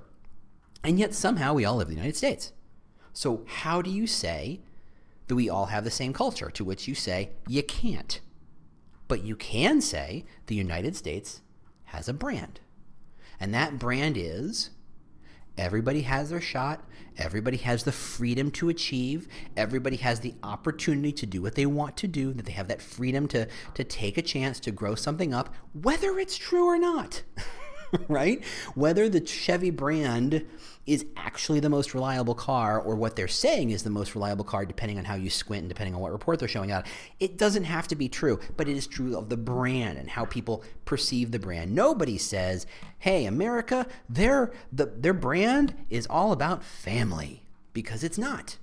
And 0.84 0.98
yet 0.98 1.14
somehow 1.14 1.54
we 1.54 1.64
all 1.64 1.76
live 1.76 1.88
in 1.88 1.94
the 1.94 2.00
United 2.00 2.16
States. 2.16 2.52
So 3.12 3.44
how 3.46 3.82
do 3.82 3.90
you 3.90 4.06
say 4.06 4.60
that 5.26 5.34
we 5.34 5.48
all 5.48 5.66
have 5.66 5.84
the 5.84 5.90
same 5.90 6.12
culture? 6.12 6.50
To 6.50 6.64
which 6.64 6.86
you 6.86 6.94
say, 6.94 7.30
you 7.48 7.62
can't. 7.62 8.20
But 9.08 9.24
you 9.24 9.34
can 9.36 9.80
say 9.80 10.24
the 10.46 10.54
United 10.54 10.94
States 10.94 11.40
has 11.86 12.08
a 12.08 12.12
brand. 12.12 12.60
And 13.40 13.54
that 13.54 13.78
brand 13.78 14.16
is 14.16 14.70
everybody 15.58 16.02
has 16.02 16.30
their 16.30 16.40
shot, 16.40 16.84
everybody 17.18 17.56
has 17.58 17.82
the 17.82 17.92
freedom 17.92 18.50
to 18.52 18.68
achieve, 18.68 19.28
everybody 19.56 19.96
has 19.96 20.20
the 20.20 20.34
opportunity 20.42 21.12
to 21.12 21.26
do 21.26 21.42
what 21.42 21.56
they 21.56 21.66
want 21.66 21.96
to 21.98 22.08
do, 22.08 22.32
that 22.32 22.46
they 22.46 22.52
have 22.52 22.68
that 22.68 22.80
freedom 22.80 23.28
to, 23.28 23.46
to 23.74 23.84
take 23.84 24.16
a 24.16 24.22
chance 24.22 24.60
to 24.60 24.70
grow 24.70 24.94
something 24.94 25.34
up, 25.34 25.52
whether 25.72 26.18
it's 26.18 26.36
true 26.36 26.66
or 26.66 26.78
not. 26.78 27.22
right? 28.08 28.44
Whether 28.74 29.08
the 29.08 29.20
Chevy 29.20 29.70
brand 29.70 30.46
is 30.88 31.04
actually 31.16 31.60
the 31.60 31.68
most 31.68 31.92
reliable 31.92 32.34
car 32.34 32.80
or 32.80 32.96
what 32.96 33.14
they're 33.14 33.28
saying 33.28 33.70
is 33.70 33.82
the 33.82 33.90
most 33.90 34.14
reliable 34.14 34.44
car, 34.44 34.64
depending 34.64 34.98
on 34.98 35.04
how 35.04 35.14
you 35.14 35.28
squint 35.28 35.60
and 35.60 35.68
depending 35.68 35.94
on 35.94 36.00
what 36.00 36.10
report 36.10 36.38
they're 36.38 36.48
showing 36.48 36.72
out. 36.72 36.86
It 37.20 37.36
doesn't 37.36 37.64
have 37.64 37.86
to 37.88 37.94
be 37.94 38.08
true, 38.08 38.40
but 38.56 38.68
it 38.68 38.76
is 38.76 38.86
true 38.86 39.16
of 39.16 39.28
the 39.28 39.36
brand 39.36 39.98
and 39.98 40.08
how 40.08 40.24
people 40.24 40.64
perceive 40.86 41.30
the 41.30 41.38
brand. 41.38 41.74
Nobody 41.74 42.16
says, 42.16 42.66
hey, 43.00 43.26
America, 43.26 43.86
their, 44.08 44.50
the, 44.72 44.86
their 44.86 45.12
brand 45.12 45.74
is 45.90 46.06
all 46.08 46.32
about 46.32 46.64
family, 46.64 47.42
because 47.74 48.02
it's 48.02 48.18
not. 48.18 48.56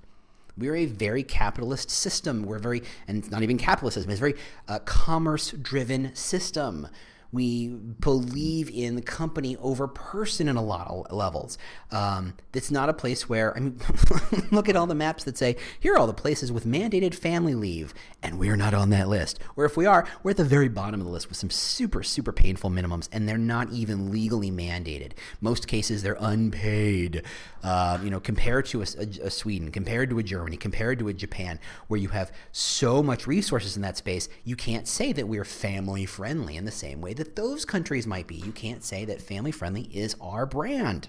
We're 0.58 0.76
a 0.76 0.86
very 0.86 1.22
capitalist 1.22 1.90
system. 1.90 2.42
We're 2.42 2.58
very, 2.58 2.82
and 3.06 3.18
it's 3.18 3.30
not 3.30 3.42
even 3.42 3.58
capitalism 3.58 4.10
it's 4.10 4.18
a 4.18 4.20
very 4.20 4.34
uh, 4.66 4.80
commerce 4.80 5.52
driven 5.52 6.14
system. 6.14 6.88
We 7.36 7.68
believe 7.68 8.70
in 8.70 9.02
company 9.02 9.58
over 9.58 9.86
person 9.86 10.48
in 10.48 10.56
a 10.56 10.62
lot 10.62 10.88
of 10.88 11.12
levels. 11.12 11.58
Um, 11.90 12.32
it's 12.54 12.70
not 12.70 12.88
a 12.88 12.94
place 12.94 13.28
where, 13.28 13.54
I 13.54 13.60
mean, 13.60 13.78
look 14.50 14.70
at 14.70 14.76
all 14.76 14.86
the 14.86 14.94
maps 14.94 15.24
that 15.24 15.36
say, 15.36 15.56
here 15.78 15.92
are 15.92 15.98
all 15.98 16.06
the 16.06 16.14
places 16.14 16.50
with 16.50 16.64
mandated 16.64 17.14
family 17.14 17.54
leave, 17.54 17.92
and 18.22 18.38
we're 18.38 18.56
not 18.56 18.72
on 18.72 18.88
that 18.88 19.08
list. 19.08 19.38
Or 19.54 19.66
if 19.66 19.76
we 19.76 19.84
are, 19.84 20.08
we're 20.22 20.30
at 20.30 20.38
the 20.38 20.44
very 20.44 20.70
bottom 20.70 20.98
of 20.98 21.04
the 21.04 21.12
list 21.12 21.28
with 21.28 21.36
some 21.36 21.50
super, 21.50 22.02
super 22.02 22.32
painful 22.32 22.70
minimums, 22.70 23.06
and 23.12 23.28
they're 23.28 23.36
not 23.36 23.70
even 23.70 24.10
legally 24.10 24.50
mandated. 24.50 25.12
Most 25.42 25.68
cases, 25.68 26.02
they're 26.02 26.16
unpaid. 26.18 27.22
Uh, 27.62 27.98
you 28.02 28.08
know, 28.08 28.20
compared 28.20 28.64
to 28.66 28.80
a, 28.80 28.86
a, 28.98 29.26
a 29.26 29.30
Sweden, 29.30 29.70
compared 29.70 30.08
to 30.08 30.18
a 30.18 30.22
Germany, 30.22 30.56
compared 30.56 30.98
to 31.00 31.08
a 31.08 31.12
Japan, 31.12 31.60
where 31.88 32.00
you 32.00 32.08
have 32.08 32.32
so 32.52 33.02
much 33.02 33.26
resources 33.26 33.76
in 33.76 33.82
that 33.82 33.98
space, 33.98 34.30
you 34.42 34.56
can't 34.56 34.88
say 34.88 35.12
that 35.12 35.28
we're 35.28 35.44
family 35.44 36.06
friendly 36.06 36.56
in 36.56 36.64
the 36.64 36.70
same 36.70 37.02
way 37.02 37.12
that 37.12 37.25
those 37.34 37.64
countries 37.64 38.06
might 38.06 38.26
be. 38.26 38.36
You 38.36 38.52
can't 38.52 38.84
say 38.84 39.04
that 39.04 39.20
family 39.20 39.50
friendly 39.50 39.82
is 39.92 40.16
our 40.20 40.46
brand. 40.46 41.08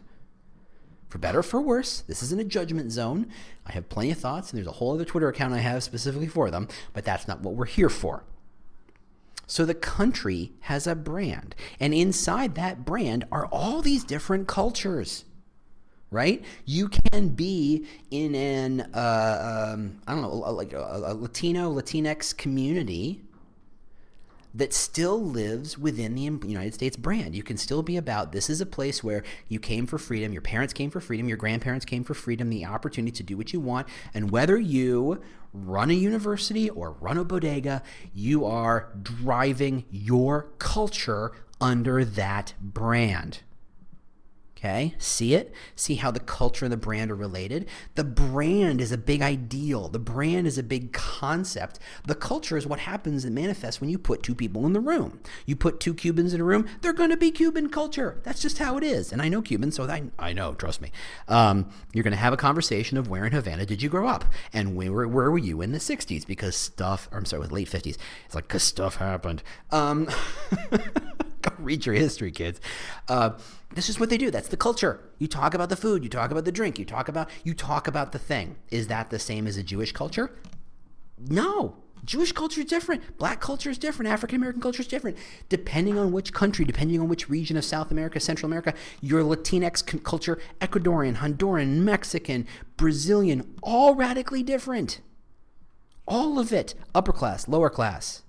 For 1.10 1.17
better 1.17 1.39
or 1.39 1.43
for 1.43 1.62
worse, 1.62 2.01
this 2.01 2.21
isn't 2.23 2.41
a 2.41 2.45
judgment 2.45 2.91
zone. 2.91 3.27
I 3.65 3.73
have 3.73 3.89
plenty 3.89 4.12
of 4.12 4.17
thoughts, 4.17 4.51
and 4.51 4.58
there's 4.58 4.67
a 4.67 4.73
whole 4.73 4.93
other 4.93 5.06
Twitter 5.06 5.30
account 5.30 5.53
I 5.53 5.60
have 5.60 5.84
specifically 5.84 6.27
for 6.27 6.51
them, 6.51 6.67
but 6.93 7.06
that's 7.06 7.27
not 7.27 7.41
what 7.41 7.53
we're 7.56 7.65
here 7.65 7.89
for. 7.89 8.23
So 9.45 9.63
the 9.63 9.75
country 9.75 10.51
has 10.62 10.88
a 10.88 10.95
brand, 10.95 11.56
and 11.80 11.93
inside 11.93 12.56
that 12.56 12.84
brand 12.84 13.25
are 13.32 13.45
all 13.45 13.82
these 13.82 14.03
different 14.03 14.47
cultures 14.47 15.23
right? 16.10 16.43
You 16.65 16.89
can 16.89 17.30
be 17.30 17.86
in 18.12 18.36
an 18.36 18.82
uh, 18.93 19.73
um, 19.73 19.99
I 20.08 20.13
don't 20.13 20.21
know, 20.21 20.30
like 20.30 20.73
a, 20.73 20.80
a 20.80 21.13
Latino 21.13 21.73
Latinx 21.73 22.36
community 22.36 23.21
that 24.58 24.74
still 24.74 25.24
lives 25.24 25.78
within 25.78 26.15
the 26.15 26.24
United 26.24 26.74
States 26.74 26.98
brand. 26.98 27.36
You 27.36 27.43
can 27.43 27.58
still 27.58 27.84
be 27.84 27.96
about 27.96 28.32
this 28.32 28.50
is 28.50 28.60
a 28.60 28.65
place 28.65 29.04
where 29.04 29.24
you 29.48 29.60
came 29.60 29.86
for 29.86 30.00
freedom, 30.00 30.34
your 30.34 30.41
parents 30.41 30.74
came 30.74 30.89
for 30.89 31.00
freedom, 31.00 31.28
your 31.28 31.38
grandparents 31.38 31.86
came 31.86 32.04
for 32.04 32.15
freedom, 32.15 32.50
the 32.50 32.65
opportunity 32.65 33.12
to 33.12 33.24
do 33.24 33.38
what 33.38 33.54
you 33.54 33.60
want. 33.60 33.88
And 34.15 34.32
whether 34.32 34.58
you 34.58 35.22
run 35.54 35.91
a 35.91 35.93
university 35.93 36.70
or 36.72 36.91
run 36.91 37.17
a 37.17 37.24
bodega, 37.24 37.84
you 38.13 38.46
are 38.46 38.89
driving 39.02 39.86
your 39.91 40.50
culture 40.58 41.34
under 41.62 42.04
that 42.04 42.56
brand. 42.60 43.41
Okay, 44.58 44.96
see 44.98 45.36
it? 45.36 45.54
See 45.76 45.96
how 45.96 46.10
the 46.10 46.20
culture 46.20 46.65
and 46.65 46.72
the 46.72 46.78
brand 46.78 47.12
are 47.12 47.15
related? 47.15 47.70
The 47.93 48.04
brand 48.04 48.82
is 48.82 48.91
a 48.91 48.98
big 48.98 49.22
ideal. 49.22 49.88
The 49.88 50.00
brand 50.00 50.48
is 50.48 50.58
a 50.58 50.63
big 50.63 50.93
concept. 50.93 51.78
The 52.08 52.15
culture 52.15 52.58
is 52.58 52.65
what 52.65 52.80
happens 52.80 53.24
and 53.24 53.36
manifests 53.36 53.80
when 53.80 53.91
you 53.91 54.00
put 54.00 54.24
two 54.24 54.34
people 54.34 54.65
in 54.65 54.74
the 54.74 54.80
room. 54.80 55.20
You 55.46 55.56
put 55.56 55.80
two 55.80 55.93
Cubans 55.93 56.34
in 56.34 56.41
a 56.41 56.43
room, 56.43 56.67
they're 56.82 56.91
going 56.91 57.12
to 57.12 57.17
be 57.17 57.30
Cuban 57.30 57.70
culture. 57.70 58.20
That's 58.24 58.41
just 58.41 58.58
how 58.58 58.78
it 58.78 58.84
is. 58.84 59.12
And 59.12 59.22
I 59.22 59.30
know 59.30 59.43
Cubans, 59.43 59.76
so 59.76 59.84
I, 59.84 60.06
I 60.17 60.34
know, 60.34 60.56
trust 60.56 60.82
me. 60.82 60.91
Um, 61.28 61.70
you're 61.93 62.04
going 62.04 62.12
to 62.13 62.17
have 62.17 62.34
a 62.34 62.38
conversation 62.38 62.98
of 62.98 63.08
where 63.08 63.28
in 63.28 63.34
Havana 63.34 63.63
did 63.63 63.84
you 63.84 63.89
grow 63.89 64.08
up? 64.08 64.26
And 64.54 64.76
where, 64.76 65.08
where 65.08 65.30
were 65.30 65.38
you 65.38 65.62
in 65.62 65.72
the 65.72 65.78
60s? 65.78 66.26
Because 66.26 66.56
stuff, 66.56 67.08
I'm 67.12 67.26
sorry, 67.26 67.41
with 67.41 67.52
late 67.52 67.70
50s. 67.70 67.98
It's 68.26 68.34
like, 68.34 68.48
because 68.48 68.63
stuff 68.63 68.96
happened. 68.96 69.43
Um, 69.72 70.10
read 71.63 71.86
your 71.86 71.96
history, 71.96 72.32
kids. 72.32 72.60
Uh, 73.08 73.32
this 73.74 73.89
is 73.89 74.00
what 74.00 74.10
they 74.10 74.17
do. 74.17 74.32
That's 74.32 74.48
the 74.48 74.58
culture. 74.58 75.02
You 75.20 75.28
talk 75.28 75.54
about 75.54 75.70
the 75.70 75.76
food, 75.76 76.04
you 76.04 76.10
talk 76.10 76.32
about 76.32 76.46
the 76.46 76.52
drink, 76.52 76.80
you 76.80 76.86
talk 76.86 77.10
about 77.10 77.30
you 77.43 77.54
talk 77.54 77.88
about 77.88 78.12
the 78.12 78.20
thing. 78.20 78.56
Is 78.72 78.88
that 78.88 79.10
the 79.10 79.20
same 79.20 79.48
as 79.48 79.58
a 79.58 79.63
Jewish 79.63 79.91
culture? 79.91 80.32
No. 81.20 81.76
Jewish 82.06 82.32
culture 82.32 82.62
is 82.62 82.67
different. 82.67 83.17
Black 83.17 83.41
culture 83.41 83.70
is 83.70 83.78
different. 83.78 84.12
African 84.12 84.38
American 84.38 84.62
culture 84.62 84.82
is 84.82 84.88
different. 84.88 85.17
Depending 85.50 85.98
on 85.98 86.12
which 86.12 86.32
country, 86.32 86.63
depending 86.63 87.02
on 87.02 87.10
which 87.10 87.28
region 87.28 87.58
of 87.58 87.65
South 87.65 87.91
America, 87.91 88.20
Central 88.20 88.48
America, 88.48 88.74
your 89.02 89.24
Latinx 89.24 90.04
culture, 90.04 90.39
Ecuadorian, 90.62 91.17
Honduran, 91.17 91.80
Mexican, 91.80 92.48
Brazilian, 92.78 93.56
all 93.62 93.96
radically 93.96 94.43
different. 94.43 95.02
All 96.08 96.39
of 96.39 96.54
it. 96.54 96.76
Upper 96.96 97.12
class, 97.12 97.48
lower 97.48 97.70
class. 97.70 98.22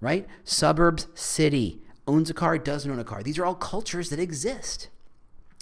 Right? 0.00 0.26
Suburbs, 0.44 1.08
city 1.14 1.82
owns 2.06 2.30
a 2.30 2.34
car, 2.34 2.58
doesn't 2.58 2.90
own 2.90 2.98
a 2.98 3.04
car. 3.04 3.22
These 3.22 3.38
are 3.38 3.44
all 3.44 3.54
cultures 3.54 4.10
that 4.10 4.18
exist. 4.18 4.88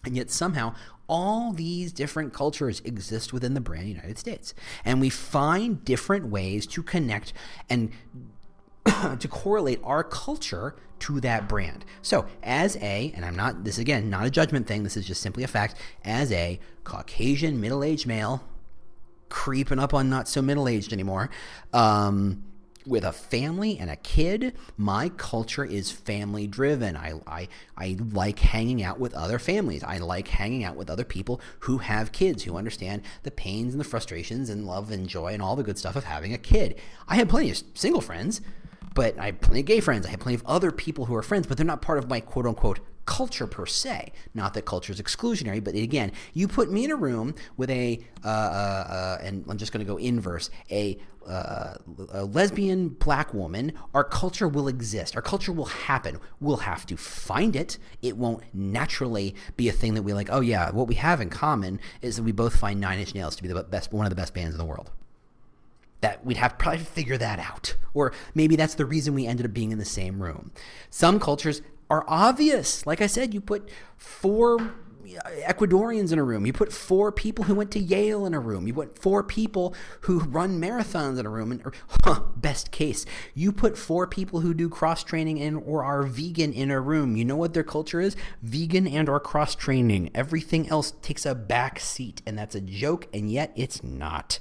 And 0.05 0.17
yet 0.17 0.31
somehow 0.31 0.75
all 1.09 1.53
these 1.53 1.93
different 1.93 2.33
cultures 2.33 2.81
exist 2.85 3.33
within 3.33 3.55
the 3.55 3.61
brand 3.61 3.89
United 3.89 4.19
States. 4.19 4.55
And 4.85 5.01
we 5.01 5.11
find 5.11 5.85
different 5.85 6.27
ways 6.27 6.67
to 6.69 6.83
connect 6.83 7.33
and 7.69 7.91
to 9.19 9.29
correlate 9.29 9.81
our 9.83 10.05
culture 10.05 10.75
to 11.01 11.21
that 11.21 11.49
brand. 11.49 11.85
So, 12.03 12.27
as 12.43 12.77
a, 12.77 13.13
and 13.15 13.25
I'm 13.25 13.37
not, 13.37 13.65
this 13.65 13.79
again, 13.79 14.09
not 14.09 14.27
a 14.27 14.31
judgment 14.31 14.67
thing, 14.67 14.85
this 14.85 14.97
is 14.97 15.07
just 15.07 15.21
simply 15.21 15.45
a 15.45 15.49
fact, 15.49 15.77
as 16.05 16.33
a 16.33 16.61
Caucasian 16.85 17.61
middle 17.61 17.83
aged 17.83 18.07
male, 18.07 18.43
creeping 19.29 19.79
up 19.79 19.93
on 19.93 20.09
not 20.09 20.29
so 20.29 20.41
middle 20.41 20.69
aged 20.69 20.93
anymore, 20.93 21.31
um, 21.73 22.45
with 22.87 23.05
a 23.05 23.13
family 23.13 23.79
and 23.79 23.91
a 23.91 23.97
kid, 23.97 24.55
my 24.77 25.09
culture 25.11 25.65
is 25.65 25.91
family 25.91 26.47
driven. 26.47 26.97
I, 26.97 27.21
I, 27.27 27.49
I 27.77 27.97
like 28.13 28.39
hanging 28.39 28.83
out 28.83 28.99
with 28.99 29.15
other 29.15 29.39
families. 29.39 29.83
I 29.83 29.99
like 29.99 30.29
hanging 30.29 30.65
out 30.65 30.77
with 30.77 30.91
other 30.91 31.05
people 31.05 31.41
who 31.61 31.79
have 31.79 32.13
kids, 32.13 32.43
who 32.43 32.57
understand 32.57 33.03
the 33.23 33.31
pains 33.31 33.73
and 33.75 33.81
the 33.81 33.85
frustrations 33.85 34.51
and 34.51 34.67
love 34.67 34.91
and 34.91 35.09
joy 35.09 35.33
and 35.33 35.43
all 35.43 35.57
the 35.57 35.63
good 35.63 35.79
stuff 35.79 35.97
of 35.97 36.05
having 36.05 36.33
a 36.35 36.39
kid. 36.39 36.77
I 37.09 37.17
have 37.17 37.29
plenty 37.29 37.51
of 37.51 37.63
single 37.75 38.01
friends, 38.01 38.41
but 38.95 39.19
I 39.19 39.27
have 39.27 39.41
plenty 39.41 39.61
of 39.61 39.67
gay 39.67 39.81
friends. 39.81 40.07
I 40.07 40.11
have 40.11 40.21
plenty 40.21 40.37
of 40.37 40.47
other 40.47 40.71
people 40.71 41.07
who 41.07 41.15
are 41.15 41.23
friends, 41.23 41.47
but 41.47 41.57
they're 41.57 41.67
not 41.67 41.83
part 41.83 41.99
of 41.99 42.09
my 42.09 42.21
quote 42.21 42.47
unquote 42.47 42.81
culture 43.07 43.47
per 43.47 43.67
se. 43.67 44.13
Not 44.35 44.55
that 44.55 44.65
culture 44.65 44.93
is 44.93 45.01
exclusionary, 45.01 45.63
but 45.63 45.75
again, 45.75 46.13
you 46.33 46.49
put 46.49 46.71
me 46.71 46.85
in 46.85 46.91
a 46.91 46.97
room 46.97 47.35
with 47.57 47.71
a, 47.71 48.01
uh, 48.25 48.29
uh, 48.29 48.31
uh, 48.31 49.19
and 49.23 49.45
I'm 49.49 49.59
just 49.59 49.73
going 49.73 49.85
to 49.85 49.91
go 49.91 49.97
inverse, 49.97 50.51
a, 50.71 50.99
uh, 51.27 51.75
a 52.11 52.25
lesbian 52.25 52.89
black 52.89 53.33
woman, 53.33 53.73
our 53.95 54.05
culture 54.05 54.49
will 54.49 54.69
exist. 54.69 55.17
Our 55.17 55.23
culture 55.23 55.53
will 55.53 55.65
happen. 55.65 56.19
We'll 56.41 56.59
have 56.59 56.87
to 56.87 56.97
find 56.97 57.57
it. 57.57 57.79
It 58.03 58.17
won't 58.17 58.43
naturally 58.53 59.35
be 59.57 59.69
a 59.69 59.73
thing 59.73 59.95
that 59.95 60.03
we 60.03 60.13
like, 60.13 60.29
oh 60.31 60.41
yeah, 60.41 60.71
what 60.71 60.87
we 60.87 60.97
have 60.97 61.21
in 61.21 61.31
common 61.31 61.81
is 62.03 62.17
that 62.17 62.23
we 62.23 62.33
both 62.33 62.57
find 62.57 62.81
Nine 62.81 62.99
Inch 62.99 63.15
Nails 63.15 63.37
to 63.37 63.43
be 63.43 63.49
the 63.49 63.63
best, 63.65 63.93
one 63.93 64.07
of 64.07 64.11
the 64.11 64.17
best 64.17 64.35
bands 64.35 64.55
in 64.55 64.59
the 64.59 64.65
world 64.65 64.91
that 66.05 66.23
we'd 66.23 66.37
have 66.37 66.59
to 66.59 66.63
probably 66.63 66.81
figure 66.81 67.17
that 67.17 67.39
out. 67.39 67.77
Or 67.95 68.13
maybe 68.35 68.57
that's 68.57 68.75
the 68.75 68.85
reason 68.85 69.15
we 69.15 69.27
ended 69.27 69.47
up 69.47 69.55
being 69.55 69.73
in 69.73 69.79
the 69.79 69.87
same 69.87 70.23
room. 70.23 70.53
Some 70.91 71.19
cultures 71.19 71.63
are 71.91 72.05
obvious. 72.09 72.87
Like 72.87 73.01
I 73.01 73.07
said, 73.07 73.35
you 73.35 73.41
put 73.41 73.69
four 73.97 74.75
Ecuadorians 75.47 76.13
in 76.13 76.19
a 76.19 76.25
room. 76.25 76.47
You 76.47 76.53
put 76.53 76.73
four 76.73 77.13
people 77.13 77.45
who 77.45 77.55
went 77.55 77.71
to 77.73 77.79
Yale 77.79 78.27
in 78.27 78.35
a 78.35 78.41
room. 78.41 78.67
You 78.67 78.75
put 78.75 78.99
four 78.99 79.23
people 79.23 79.75
who 80.03 80.21
run 80.21 80.61
marathons 80.61 81.19
in 81.19 81.27
a 81.27 81.31
room. 81.31 81.53
And, 81.53 81.65
or, 81.65 81.73
huh, 82.05 82.21
best 82.37 82.71
case, 82.71 83.05
you 83.35 83.53
put 83.53 83.77
four 83.77 84.07
people 84.07 84.41
who 84.41 84.55
do 84.55 84.69
cross 84.69 85.05
training 85.05 85.41
and 85.41 85.63
or 85.65 85.85
are 85.85 86.03
vegan 86.03 86.53
in 86.53 86.71
a 86.71 86.81
room. 86.81 87.17
You 87.17 87.25
know 87.25 87.37
what 87.37 87.55
their 87.55 87.63
culture 87.63 88.01
is? 88.01 88.17
Vegan 88.43 88.87
and 88.87 89.09
or 89.09 89.21
cross 89.21 89.55
training. 89.55 90.11
Everything 90.15 90.69
else 90.69 90.93
takes 91.03 91.27
a 91.27 91.35
back 91.35 91.79
seat, 91.79 92.23
and 92.27 92.39
that's 92.39 92.55
a 92.55 92.61
joke. 92.61 93.07
And 93.13 93.31
yet, 93.31 93.53
it's 93.57 93.83
not. 93.83 94.41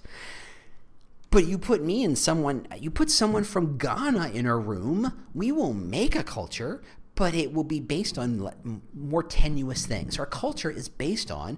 But 1.29 1.45
you 1.45 1.57
put 1.57 1.83
me 1.83 2.03
and 2.03 2.17
someone, 2.17 2.67
you 2.77 2.91
put 2.91 3.09
someone 3.09 3.43
from 3.43 3.77
Ghana 3.77 4.29
in 4.33 4.45
a 4.45 4.55
room, 4.55 5.25
we 5.33 5.51
will 5.51 5.73
make 5.73 6.15
a 6.15 6.23
culture, 6.23 6.83
but 7.15 7.35
it 7.35 7.53
will 7.53 7.63
be 7.63 7.79
based 7.79 8.17
on 8.17 8.51
more 8.93 9.23
tenuous 9.23 9.85
things. 9.85 10.17
Our 10.17 10.25
culture 10.25 10.71
is 10.71 10.89
based 10.89 11.29
on 11.29 11.57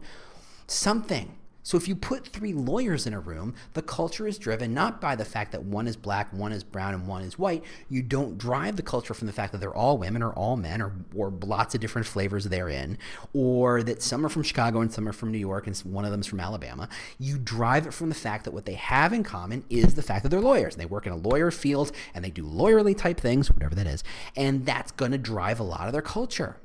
something. 0.67 1.37
So 1.65 1.77
if 1.77 1.87
you 1.87 1.95
put 1.95 2.27
three 2.27 2.53
lawyers 2.53 3.07
in 3.07 3.13
a 3.15 3.19
room, 3.19 3.55
the 3.73 3.81
culture 3.81 4.27
is 4.27 4.37
driven 4.37 4.75
not 4.75 5.01
by 5.01 5.15
the 5.15 5.25
fact 5.25 5.51
that 5.51 5.63
one 5.63 5.87
is 5.87 5.95
black, 5.95 6.31
one 6.31 6.51
is 6.51 6.63
brown, 6.63 6.93
and 6.93 7.07
one 7.07 7.23
is 7.23 7.39
white. 7.39 7.63
You 7.89 8.03
don't 8.03 8.37
drive 8.37 8.75
the 8.75 8.83
culture 8.83 9.15
from 9.15 9.25
the 9.25 9.33
fact 9.33 9.51
that 9.51 9.61
they're 9.61 9.73
all 9.73 9.97
women 9.97 10.21
or 10.21 10.31
all 10.33 10.57
men 10.57 10.79
or, 10.79 10.93
or 11.15 11.31
lots 11.31 11.73
of 11.73 11.81
different 11.81 12.05
flavors 12.05 12.45
therein, 12.45 12.99
or 13.33 13.81
that 13.81 14.03
some 14.03 14.23
are 14.23 14.29
from 14.29 14.43
Chicago 14.43 14.81
and 14.81 14.93
some 14.93 15.09
are 15.09 15.13
from 15.13 15.31
New 15.31 15.39
York 15.39 15.65
and 15.65 15.75
one 15.79 16.05
of 16.05 16.11
them's 16.11 16.27
from 16.27 16.39
Alabama. 16.39 16.87
You 17.17 17.39
drive 17.39 17.87
it 17.87 17.95
from 17.95 18.09
the 18.09 18.15
fact 18.15 18.43
that 18.43 18.53
what 18.53 18.65
they 18.65 18.75
have 18.75 19.11
in 19.11 19.23
common 19.23 19.65
is 19.67 19.95
the 19.95 20.03
fact 20.03 20.21
that 20.21 20.29
they're 20.29 20.41
lawyers. 20.41 20.75
And 20.75 20.81
they 20.81 20.85
work 20.85 21.07
in 21.07 21.13
a 21.13 21.17
lawyer 21.17 21.49
field 21.49 21.91
and 22.13 22.23
they 22.23 22.29
do 22.29 22.43
lawyerly 22.43 22.95
type 22.95 23.19
things, 23.19 23.49
whatever 23.49 23.73
that 23.73 23.87
is. 23.87 24.03
And 24.35 24.67
that's 24.67 24.91
going 24.91 25.13
to 25.13 25.17
drive 25.17 25.59
a 25.59 25.63
lot 25.63 25.87
of 25.87 25.93
their 25.93 26.03
culture 26.03 26.57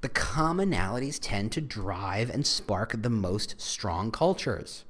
the 0.00 0.08
commonalities 0.08 1.18
tend 1.20 1.52
to 1.52 1.60
drive 1.60 2.30
and 2.30 2.46
spark 2.46 2.94
the 3.02 3.10
most 3.10 3.60
strong 3.60 4.10
cultures. 4.10 4.84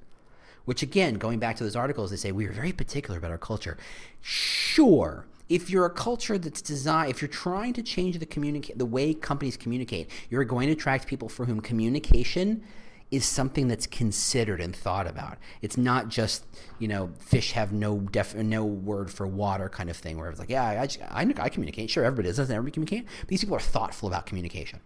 Which, 0.64 0.82
again, 0.82 1.14
going 1.14 1.38
back 1.38 1.56
to 1.56 1.64
those 1.64 1.74
articles, 1.74 2.10
they 2.10 2.16
say 2.16 2.32
we 2.32 2.46
are 2.46 2.52
very 2.52 2.72
particular 2.72 3.18
about 3.18 3.32
our 3.32 3.38
culture. 3.38 3.76
Sure, 4.20 5.26
if 5.48 5.68
you're 5.68 5.84
a 5.84 5.90
culture 5.90 6.38
that's 6.38 6.62
designed, 6.62 7.10
if 7.10 7.20
you're 7.20 7.28
trying 7.28 7.72
to 7.72 7.82
change 7.82 8.18
the 8.18 8.26
communicate 8.26 8.78
the 8.78 8.86
way 8.86 9.12
companies 9.12 9.56
communicate, 9.56 10.08
you're 10.30 10.44
going 10.44 10.68
to 10.68 10.72
attract 10.74 11.08
people 11.08 11.28
for 11.28 11.44
whom 11.44 11.60
communication 11.60 12.62
is 13.10 13.24
something 13.24 13.66
that's 13.66 13.88
considered 13.88 14.60
and 14.60 14.76
thought 14.76 15.08
about. 15.08 15.38
It's 15.60 15.76
not 15.76 16.08
just 16.08 16.46
you 16.78 16.86
know 16.86 17.10
fish 17.18 17.50
have 17.52 17.72
no 17.72 17.98
def 17.98 18.36
no 18.36 18.64
word 18.64 19.10
for 19.10 19.26
water 19.26 19.68
kind 19.68 19.90
of 19.90 19.96
thing 19.96 20.18
where 20.18 20.30
it's 20.30 20.38
like 20.38 20.50
yeah 20.50 20.80
I, 20.82 20.86
just, 20.86 21.02
I, 21.10 21.22
I 21.38 21.48
communicate 21.48 21.90
sure 21.90 22.04
everybody 22.04 22.28
does 22.28 22.36
doesn't 22.36 22.54
everybody 22.54 22.72
communicate 22.72 23.08
these 23.26 23.40
people 23.40 23.56
are 23.56 23.60
thoughtful 23.60 24.08
about 24.08 24.26
communication 24.26 24.80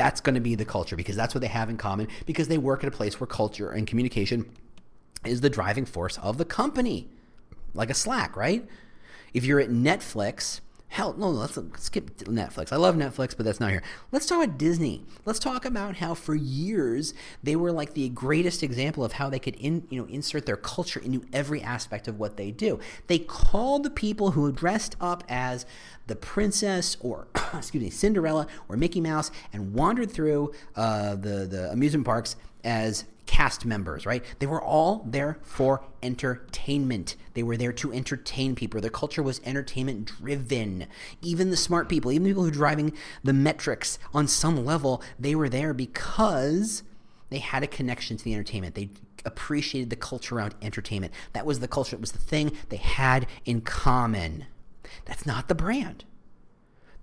that's 0.00 0.22
going 0.22 0.34
to 0.34 0.40
be 0.40 0.54
the 0.54 0.64
culture 0.64 0.96
because 0.96 1.14
that's 1.14 1.34
what 1.34 1.42
they 1.42 1.46
have 1.46 1.68
in 1.68 1.76
common 1.76 2.08
because 2.24 2.48
they 2.48 2.56
work 2.56 2.82
at 2.82 2.88
a 2.88 2.90
place 2.90 3.20
where 3.20 3.26
culture 3.26 3.70
and 3.70 3.86
communication 3.86 4.50
is 5.26 5.42
the 5.42 5.50
driving 5.50 5.84
force 5.84 6.16
of 6.22 6.38
the 6.38 6.44
company. 6.46 7.06
Like 7.74 7.90
a 7.90 7.94
Slack, 7.94 8.34
right? 8.34 8.66
If 9.34 9.44
you're 9.44 9.60
at 9.60 9.68
Netflix, 9.68 10.60
hell, 10.90 11.14
no, 11.16 11.30
let's 11.30 11.56
skip 11.78 12.18
Netflix. 12.18 12.72
I 12.72 12.76
love 12.76 12.96
Netflix, 12.96 13.36
but 13.36 13.46
that's 13.46 13.60
not 13.60 13.70
here. 13.70 13.82
Let's 14.10 14.26
talk 14.26 14.42
about 14.42 14.58
Disney. 14.58 15.04
Let's 15.24 15.38
talk 15.38 15.64
about 15.64 15.96
how 15.96 16.14
for 16.14 16.34
years 16.34 17.14
they 17.44 17.54
were 17.54 17.70
like 17.70 17.94
the 17.94 18.08
greatest 18.08 18.64
example 18.64 19.04
of 19.04 19.12
how 19.12 19.30
they 19.30 19.38
could 19.38 19.54
in, 19.54 19.86
you 19.88 20.00
know 20.00 20.08
insert 20.08 20.46
their 20.46 20.56
culture 20.56 21.00
into 21.00 21.24
every 21.32 21.62
aspect 21.62 22.08
of 22.08 22.18
what 22.18 22.36
they 22.36 22.50
do. 22.50 22.80
They 23.06 23.20
called 23.20 23.84
the 23.84 23.90
people 23.90 24.32
who 24.32 24.50
dressed 24.50 24.96
up 25.00 25.22
as 25.28 25.64
the 26.08 26.16
princess 26.16 26.96
or 27.00 27.28
excuse 27.54 27.84
me 27.84 27.90
Cinderella 27.90 28.48
or 28.68 28.76
Mickey 28.76 29.00
Mouse 29.00 29.30
and 29.52 29.72
wandered 29.72 30.10
through 30.10 30.52
uh, 30.74 31.14
the 31.14 31.46
the 31.46 31.70
amusement 31.70 32.04
parks 32.04 32.34
as 32.64 33.04
cast 33.26 33.64
members, 33.64 34.04
right? 34.06 34.24
They 34.40 34.46
were 34.46 34.60
all 34.60 35.04
there 35.06 35.38
for 35.42 35.84
entertainment. 36.02 37.14
They 37.34 37.44
were 37.44 37.56
there 37.56 37.72
to 37.74 37.92
entertain 37.92 38.56
people. 38.56 38.80
Their 38.80 38.90
culture 38.90 39.22
was 39.22 39.40
entertainment 39.44 40.06
driven. 40.06 40.88
Even 41.22 41.50
the 41.50 41.56
smart 41.56 41.88
people, 41.88 42.10
even 42.10 42.26
people 42.26 42.42
who 42.42 42.48
are 42.48 42.52
driving 42.52 42.92
the 43.22 43.32
metrics 43.32 44.00
on 44.12 44.26
some 44.26 44.64
level, 44.64 45.00
they 45.18 45.36
were 45.36 45.48
there 45.48 45.72
because 45.72 46.82
they 47.30 47.38
had 47.38 47.62
a 47.62 47.68
connection 47.68 48.16
to 48.16 48.24
the 48.24 48.34
entertainment. 48.34 48.74
They 48.74 48.90
appreciated 49.24 49.90
the 49.90 49.96
culture 49.96 50.34
around 50.34 50.56
entertainment. 50.60 51.12
That 51.32 51.46
was 51.46 51.60
the 51.60 51.68
culture, 51.68 51.94
it 51.94 52.00
was 52.00 52.12
the 52.12 52.18
thing 52.18 52.52
they 52.68 52.78
had 52.78 53.26
in 53.44 53.60
common. 53.60 54.46
That's 55.04 55.24
not 55.24 55.46
the 55.46 55.54
brand. 55.54 56.04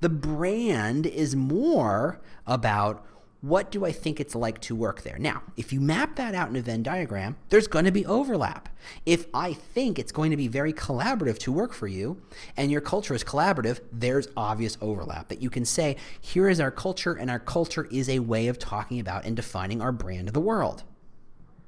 The 0.02 0.10
brand 0.10 1.06
is 1.06 1.36
more 1.36 2.20
about 2.46 3.06
what 3.42 3.70
do 3.70 3.86
I 3.86 3.92
think 3.92 4.20
it's 4.20 4.34
like 4.34 4.60
to 4.62 4.76
work 4.76 5.04
there? 5.04 5.18
Now, 5.20 5.44
if 5.56 5.72
you 5.72 5.80
map 5.80 6.16
that 6.16 6.34
out 6.34 6.50
in 6.50 6.56
a 6.56 6.62
Venn 6.62 6.82
diagram, 6.82 7.38
there's 7.50 7.68
going 7.68 7.86
to 7.86 7.92
be 7.92 8.06
overlap. 8.06 8.68
If 9.06 9.28
I 9.34 9.54
think 9.54 10.00
it's 10.00 10.12
going 10.12 10.32
to 10.32 10.38
be 10.38 10.48
very 10.48 10.74
collaborative 10.74 11.38
to 11.40 11.52
work 11.52 11.74
for 11.74 11.88
you 11.88 12.20
and 12.56 12.72
your 12.72 12.82
culture 12.82 13.14
is 13.14 13.24
collaborative, 13.24 13.80
there's 13.92 14.28
obvious 14.36 14.78
overlap 14.82 15.28
that 15.28 15.42
you 15.42 15.52
can 15.52 15.66
say, 15.66 15.98
here 16.20 16.50
is 16.50 16.60
our 16.60 16.72
culture, 16.72 17.14
and 17.14 17.30
our 17.30 17.40
culture 17.40 17.88
is 17.92 18.10
a 18.10 18.20
way 18.20 18.48
of 18.48 18.58
talking 18.58 19.00
about 19.00 19.24
and 19.24 19.36
defining 19.36 19.82
our 19.82 19.92
brand 19.92 20.28
of 20.28 20.34
the 20.34 20.40
world. 20.40 20.84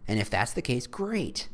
And 0.08 0.20
if 0.20 0.30
that's 0.30 0.54
the 0.54 0.64
case, 0.64 0.88
great. 0.88 1.50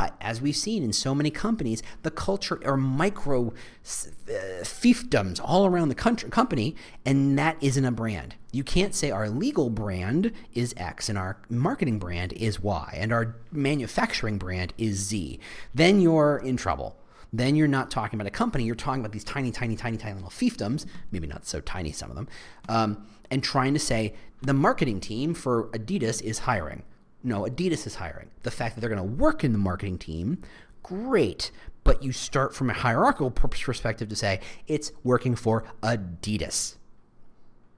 But 0.00 0.16
as 0.22 0.40
we've 0.40 0.56
seen 0.56 0.82
in 0.82 0.94
so 0.94 1.14
many 1.14 1.30
companies, 1.30 1.82
the 2.04 2.10
culture 2.10 2.58
are 2.64 2.78
micro 2.78 3.48
uh, 3.48 4.32
fiefdoms 4.62 5.38
all 5.44 5.66
around 5.66 5.90
the 5.90 5.94
country, 5.94 6.30
company, 6.30 6.74
and 7.04 7.38
that 7.38 7.58
isn't 7.60 7.84
a 7.84 7.90
brand. 7.90 8.34
You 8.50 8.64
can't 8.64 8.94
say 8.94 9.10
our 9.10 9.28
legal 9.28 9.68
brand 9.68 10.32
is 10.54 10.72
X 10.78 11.10
and 11.10 11.18
our 11.18 11.36
marketing 11.50 11.98
brand 11.98 12.32
is 12.32 12.62
Y 12.62 12.94
and 12.96 13.12
our 13.12 13.36
manufacturing 13.52 14.38
brand 14.38 14.72
is 14.78 14.96
Z. 14.96 15.38
Then 15.74 16.00
you're 16.00 16.38
in 16.38 16.56
trouble. 16.56 16.96
Then 17.30 17.54
you're 17.54 17.68
not 17.68 17.90
talking 17.90 18.18
about 18.18 18.26
a 18.26 18.30
company, 18.30 18.64
you're 18.64 18.76
talking 18.76 19.00
about 19.00 19.12
these 19.12 19.22
tiny, 19.22 19.50
tiny, 19.50 19.76
tiny, 19.76 19.98
tiny 19.98 20.14
little 20.14 20.30
fiefdoms, 20.30 20.86
maybe 21.10 21.26
not 21.26 21.44
so 21.44 21.60
tiny, 21.60 21.92
some 21.92 22.08
of 22.08 22.16
them, 22.16 22.28
um, 22.70 23.06
and 23.30 23.44
trying 23.44 23.74
to 23.74 23.78
say 23.78 24.14
the 24.40 24.54
marketing 24.54 24.98
team 24.98 25.34
for 25.34 25.68
Adidas 25.72 26.22
is 26.22 26.38
hiring. 26.38 26.84
No, 27.22 27.42
Adidas 27.42 27.86
is 27.86 27.96
hiring. 27.96 28.30
The 28.42 28.50
fact 28.50 28.74
that 28.74 28.80
they're 28.80 28.90
going 28.90 29.02
to 29.02 29.16
work 29.16 29.44
in 29.44 29.52
the 29.52 29.58
marketing 29.58 29.98
team, 29.98 30.42
great. 30.82 31.50
But 31.84 32.02
you 32.02 32.12
start 32.12 32.54
from 32.54 32.70
a 32.70 32.72
hierarchical 32.72 33.30
perspective 33.30 34.08
to 34.08 34.16
say 34.16 34.40
it's 34.66 34.92
working 35.02 35.34
for 35.34 35.64
Adidas, 35.82 36.76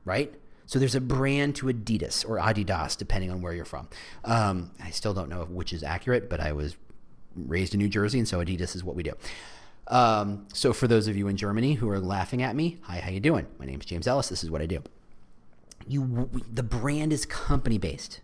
right? 0.05 0.33
So 0.67 0.79
there's 0.79 0.95
a 0.95 1.01
brand 1.01 1.57
to 1.57 1.67
Adidas 1.67 2.29
or 2.29 2.39
Adidas, 2.39 2.97
depending 2.97 3.31
on 3.31 3.43
where 3.43 3.53
you're 3.53 3.65
from. 3.65 3.89
Um, 4.25 4.71
I 4.83 4.91
still 4.91 5.15
don't 5.15 5.29
know 5.29 5.45
which 5.45 5.73
is 5.73 5.83
accurate, 5.83 6.31
but 6.31 6.41
I 6.41 6.53
was 6.53 6.77
raised 7.35 7.75
in 7.75 7.79
New 7.79 7.89
Jersey, 7.89 8.19
and 8.19 8.29
so 8.29 8.39
Adidas 8.39 8.75
is 8.75 8.85
what 8.85 8.97
we 8.97 9.03
do. 9.03 9.13
Um, 9.89 10.47
so 10.53 10.73
for 10.73 10.87
those 10.87 11.09
of 11.09 11.17
you 11.17 11.29
in 11.29 11.37
Germany 11.37 11.75
who 11.75 11.89
are 11.91 11.99
laughing 11.99 12.43
at 12.43 12.57
me, 12.57 12.79
hi, 12.83 13.01
how 13.01 13.11
you 13.11 13.21
doing? 13.21 13.47
My 13.59 13.67
name 13.67 13.81
is 13.81 13.87
James 13.87 14.07
Ellis. 14.07 14.29
This 14.29 14.45
is 14.45 14.51
what 14.51 14.63
I 14.63 14.67
do. 14.67 14.83
You, 15.87 16.31
the 16.51 16.63
brand 16.63 17.13
is 17.13 17.27
company 17.27 17.77
based 17.77 18.21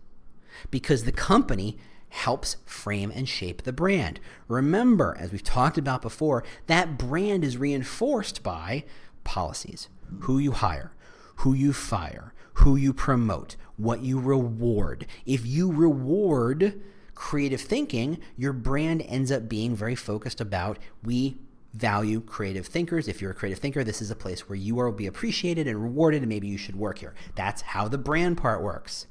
because 0.70 1.04
the 1.04 1.12
company 1.12 1.78
helps 2.10 2.56
frame 2.64 3.12
and 3.14 3.28
shape 3.28 3.62
the 3.62 3.72
brand. 3.72 4.18
Remember, 4.48 5.16
as 5.18 5.30
we've 5.30 5.42
talked 5.42 5.78
about 5.78 6.02
before, 6.02 6.44
that 6.66 6.96
brand 6.96 7.44
is 7.44 7.56
reinforced 7.56 8.42
by 8.42 8.84
policies, 9.24 9.88
who 10.20 10.38
you 10.38 10.52
hire, 10.52 10.92
who 11.36 11.52
you 11.52 11.72
fire, 11.72 12.32
who 12.54 12.76
you 12.76 12.92
promote, 12.92 13.56
what 13.76 14.02
you 14.02 14.18
reward. 14.18 15.06
If 15.26 15.46
you 15.46 15.70
reward 15.70 16.80
creative 17.14 17.60
thinking, 17.60 18.18
your 18.36 18.52
brand 18.52 19.02
ends 19.02 19.30
up 19.30 19.48
being 19.48 19.74
very 19.74 19.94
focused 19.94 20.40
about 20.40 20.78
we 21.02 21.36
value 21.74 22.20
creative 22.20 22.66
thinkers. 22.66 23.08
If 23.08 23.20
you're 23.20 23.32
a 23.32 23.34
creative 23.34 23.58
thinker, 23.58 23.84
this 23.84 24.00
is 24.00 24.10
a 24.10 24.16
place 24.16 24.48
where 24.48 24.56
you 24.56 24.74
will 24.74 24.92
be 24.92 25.06
appreciated 25.06 25.66
and 25.66 25.82
rewarded, 25.82 26.22
and 26.22 26.28
maybe 26.28 26.48
you 26.48 26.56
should 26.56 26.76
work 26.76 26.98
here. 26.98 27.14
That's 27.34 27.62
how 27.62 27.88
the 27.88 27.98
brand 27.98 28.38
part 28.38 28.62
works. 28.62 29.06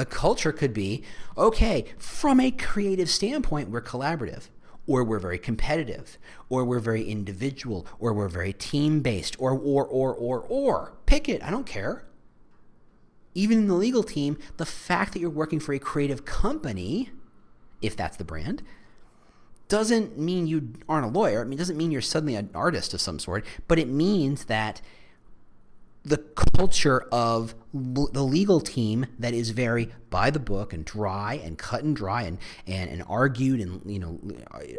The 0.00 0.06
culture 0.06 0.50
could 0.50 0.72
be 0.72 1.02
okay, 1.36 1.84
from 1.98 2.40
a 2.40 2.50
creative 2.50 3.10
standpoint, 3.10 3.68
we're 3.68 3.82
collaborative, 3.82 4.48
or 4.86 5.04
we're 5.04 5.18
very 5.18 5.38
competitive, 5.38 6.16
or 6.48 6.64
we're 6.64 6.80
very 6.80 7.04
individual, 7.04 7.86
or 7.98 8.14
we're 8.14 8.30
very 8.30 8.54
team 8.54 9.02
based, 9.02 9.36
or, 9.38 9.50
or, 9.50 9.84
or, 9.84 10.14
or, 10.14 10.40
or. 10.48 10.94
Pick 11.04 11.28
it, 11.28 11.42
I 11.42 11.50
don't 11.50 11.66
care. 11.66 12.06
Even 13.34 13.58
in 13.58 13.68
the 13.68 13.74
legal 13.74 14.02
team, 14.02 14.38
the 14.56 14.64
fact 14.64 15.12
that 15.12 15.18
you're 15.18 15.28
working 15.28 15.60
for 15.60 15.74
a 15.74 15.78
creative 15.78 16.24
company, 16.24 17.10
if 17.82 17.94
that's 17.94 18.16
the 18.16 18.24
brand, 18.24 18.62
doesn't 19.68 20.18
mean 20.18 20.46
you 20.46 20.72
aren't 20.88 21.04
a 21.04 21.10
lawyer. 21.10 21.42
I 21.42 21.44
mean, 21.44 21.52
it 21.52 21.58
doesn't 21.58 21.76
mean 21.76 21.90
you're 21.90 22.00
suddenly 22.00 22.36
an 22.36 22.48
artist 22.54 22.94
of 22.94 23.02
some 23.02 23.18
sort, 23.18 23.44
but 23.68 23.78
it 23.78 23.86
means 23.86 24.46
that 24.46 24.80
the 26.02 26.16
culture 26.16 27.06
of 27.12 27.54
the 27.72 28.24
legal 28.24 28.60
team 28.60 29.06
that 29.18 29.32
is 29.32 29.50
very 29.50 29.90
by 30.08 30.30
the 30.30 30.38
book 30.38 30.72
and 30.72 30.84
dry 30.84 31.40
and 31.44 31.56
cut 31.56 31.84
and 31.84 31.94
dry 31.94 32.22
and, 32.22 32.38
and, 32.66 32.90
and 32.90 33.04
argued 33.06 33.60
and 33.60 33.80
you 33.88 33.98
know 33.98 34.18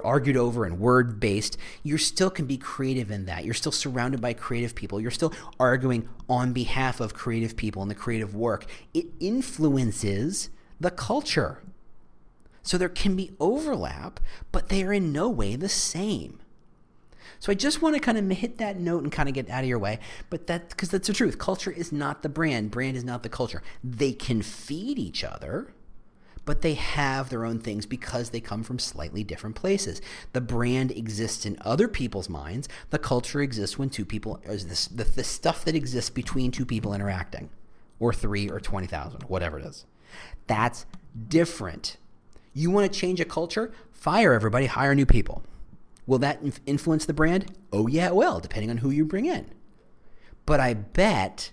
argued 0.03 0.35
over 0.35 0.65
and 0.65 0.79
word 0.79 1.19
based 1.19 1.57
you 1.83 1.97
still 1.97 2.29
can 2.29 2.45
be 2.45 2.57
creative 2.57 3.11
in 3.11 3.25
that. 3.25 3.45
You're 3.45 3.53
still 3.53 3.71
surrounded 3.71 4.19
by 4.19 4.33
creative 4.33 4.75
people. 4.75 4.99
You're 4.99 5.11
still 5.11 5.33
arguing 5.59 6.09
on 6.27 6.53
behalf 6.53 6.99
of 6.99 7.13
creative 7.13 7.55
people 7.55 7.81
and 7.81 7.89
the 7.89 7.95
creative 7.95 8.35
work. 8.35 8.65
It 8.93 9.05
influences 9.19 10.49
the 10.79 10.91
culture. 10.91 11.61
So 12.63 12.77
there 12.77 12.89
can 12.89 13.15
be 13.15 13.31
overlap 13.39 14.19
but 14.51 14.69
they 14.69 14.83
are 14.83 14.93
in 14.93 15.13
no 15.13 15.29
way 15.29 15.55
the 15.55 15.69
same 15.69 16.40
so 17.41 17.51
I 17.51 17.55
just 17.55 17.81
want 17.81 17.95
to 17.95 17.99
kind 17.99 18.17
of 18.19 18.37
hit 18.37 18.59
that 18.59 18.79
note 18.79 19.01
and 19.01 19.11
kind 19.11 19.27
of 19.27 19.33
get 19.33 19.49
out 19.49 19.63
of 19.63 19.67
your 19.67 19.79
way. 19.79 19.99
But 20.29 20.45
that, 20.45 20.69
because 20.69 20.89
that's 20.89 21.07
the 21.07 21.13
truth. 21.13 21.39
Culture 21.39 21.71
is 21.71 21.91
not 21.91 22.21
the 22.21 22.29
brand, 22.29 22.69
brand 22.69 22.95
is 22.95 23.03
not 23.03 23.23
the 23.23 23.29
culture. 23.29 23.63
They 23.83 24.13
can 24.13 24.43
feed 24.43 24.99
each 24.99 25.23
other 25.23 25.73
but 26.43 26.61
they 26.61 26.73
have 26.73 27.29
their 27.29 27.45
own 27.45 27.59
things 27.59 27.85
because 27.85 28.31
they 28.31 28.39
come 28.39 28.63
from 28.63 28.79
slightly 28.79 29.23
different 29.23 29.55
places. 29.55 30.01
The 30.33 30.41
brand 30.41 30.91
exists 30.91 31.45
in 31.45 31.55
other 31.61 31.87
people's 31.87 32.29
minds. 32.29 32.67
The 32.89 32.97
culture 32.99 33.41
exists 33.41 33.77
when 33.77 33.91
two 33.91 34.05
people, 34.05 34.41
uh, 34.47 34.53
is 34.53 34.67
this, 34.67 34.87
the, 34.87 35.03
the 35.03 35.23
stuff 35.23 35.63
that 35.65 35.75
exists 35.75 36.09
between 36.09 36.51
two 36.51 36.65
people 36.65 36.93
interacting, 36.93 37.51
or 37.99 38.11
three 38.11 38.49
or 38.49 38.59
20,000, 38.59 39.21
whatever 39.23 39.59
it 39.59 39.65
is. 39.65 39.85
That's 40.47 40.87
different. 41.27 41.97
You 42.53 42.71
want 42.71 42.91
to 42.91 42.99
change 42.99 43.19
a 43.19 43.25
culture? 43.25 43.71
Fire 43.91 44.33
everybody, 44.33 44.65
hire 44.65 44.95
new 44.95 45.05
people. 45.05 45.43
Will 46.11 46.19
that 46.19 46.41
influence 46.65 47.05
the 47.05 47.13
brand? 47.13 47.55
Oh, 47.71 47.87
yeah, 47.87 48.07
it 48.07 48.15
will, 48.15 48.41
depending 48.41 48.69
on 48.69 48.79
who 48.79 48.89
you 48.89 49.05
bring 49.05 49.27
in. 49.27 49.49
But 50.45 50.59
I 50.59 50.73
bet 50.73 51.51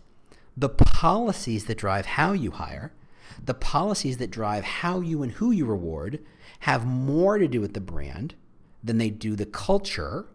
the 0.56 0.68
policies 0.68 1.66
that 1.66 1.78
drive 1.78 2.06
how 2.06 2.32
you 2.32 2.50
hire, 2.50 2.92
the 3.40 3.54
policies 3.54 4.16
that 4.16 4.32
drive 4.32 4.64
how 4.64 4.98
you 4.98 5.22
and 5.22 5.30
who 5.30 5.52
you 5.52 5.64
reward, 5.64 6.18
have 6.58 6.84
more 6.84 7.38
to 7.38 7.46
do 7.46 7.60
with 7.60 7.74
the 7.74 7.80
brand 7.80 8.34
than 8.82 8.98
they 8.98 9.10
do 9.10 9.36
the 9.36 9.46
culture, 9.46 10.26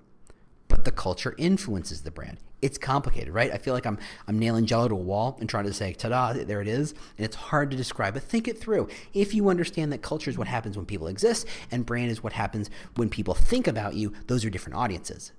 but 0.75 0.85
the 0.85 0.91
culture 0.91 1.35
influences 1.37 2.01
the 2.01 2.11
brand 2.11 2.37
it's 2.63 2.77
complicated, 2.77 3.33
right? 3.33 3.51
I 3.51 3.57
feel 3.57 3.73
like 3.73 3.85
I'm 3.85 3.99
I'm 4.25 4.39
nailing 4.39 4.65
jello 4.65 4.87
to 4.87 4.95
a 4.95 4.97
wall 4.97 5.37
and 5.39 5.49
trying 5.49 5.65
to 5.65 5.73
say, 5.73 5.91
ta-da, 5.93 6.31
there 6.31 6.61
it 6.61 6.67
is. 6.67 6.91
And 7.17 7.25
it's 7.25 7.35
hard 7.35 7.69
to 7.71 7.77
describe, 7.77 8.13
but 8.13 8.23
think 8.23 8.47
it 8.47 8.57
through. 8.57 8.87
If 9.13 9.33
you 9.33 9.49
understand 9.49 9.91
that 9.91 10.01
culture 10.01 10.29
is 10.29 10.37
what 10.37 10.47
happens 10.47 10.77
when 10.77 10.85
people 10.85 11.07
exist 11.07 11.45
and 11.71 11.85
brand 11.85 12.09
is 12.09 12.23
what 12.23 12.33
happens 12.33 12.69
when 12.95 13.09
people 13.09 13.33
think 13.33 13.67
about 13.67 13.95
you, 13.95 14.13
those 14.27 14.45
are 14.45 14.49
different 14.49 14.77
audiences. 14.77 15.33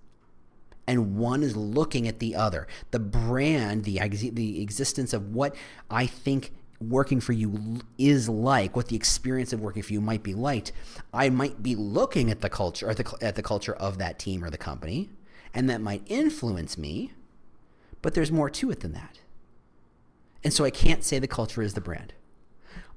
And 0.86 1.16
one 1.16 1.42
is 1.42 1.56
looking 1.56 2.06
at 2.06 2.18
the 2.18 2.34
other. 2.34 2.68
The 2.90 2.98
brand, 2.98 3.84
the 3.84 3.98
the 4.30 4.60
existence 4.60 5.14
of 5.14 5.34
what 5.34 5.56
I 5.90 6.04
think 6.04 6.52
working 6.78 7.20
for 7.20 7.32
you 7.32 7.80
is 7.96 8.28
like, 8.28 8.76
what 8.76 8.88
the 8.88 8.96
experience 8.96 9.54
of 9.54 9.62
working 9.62 9.82
for 9.82 9.94
you 9.94 10.02
might 10.02 10.22
be 10.22 10.34
like, 10.34 10.72
I 11.14 11.30
might 11.30 11.62
be 11.62 11.74
looking 11.74 12.30
at 12.30 12.42
the 12.42 12.50
culture 12.50 12.90
at 12.90 12.98
the, 12.98 13.16
at 13.22 13.34
the 13.34 13.42
culture 13.42 13.74
of 13.74 13.96
that 13.96 14.18
team 14.18 14.44
or 14.44 14.50
the 14.50 14.58
company 14.58 15.08
and 15.54 15.70
that 15.70 15.80
might 15.80 16.02
influence 16.06 16.76
me, 16.76 17.12
but 18.02 18.14
there's 18.14 18.32
more 18.32 18.50
to 18.50 18.70
it 18.70 18.80
than 18.80 18.92
that. 18.92 19.20
And 20.42 20.52
so 20.52 20.64
I 20.64 20.70
can't 20.70 21.04
say 21.04 21.18
the 21.18 21.28
culture 21.28 21.62
is 21.62 21.74
the 21.74 21.80
brand. 21.80 22.12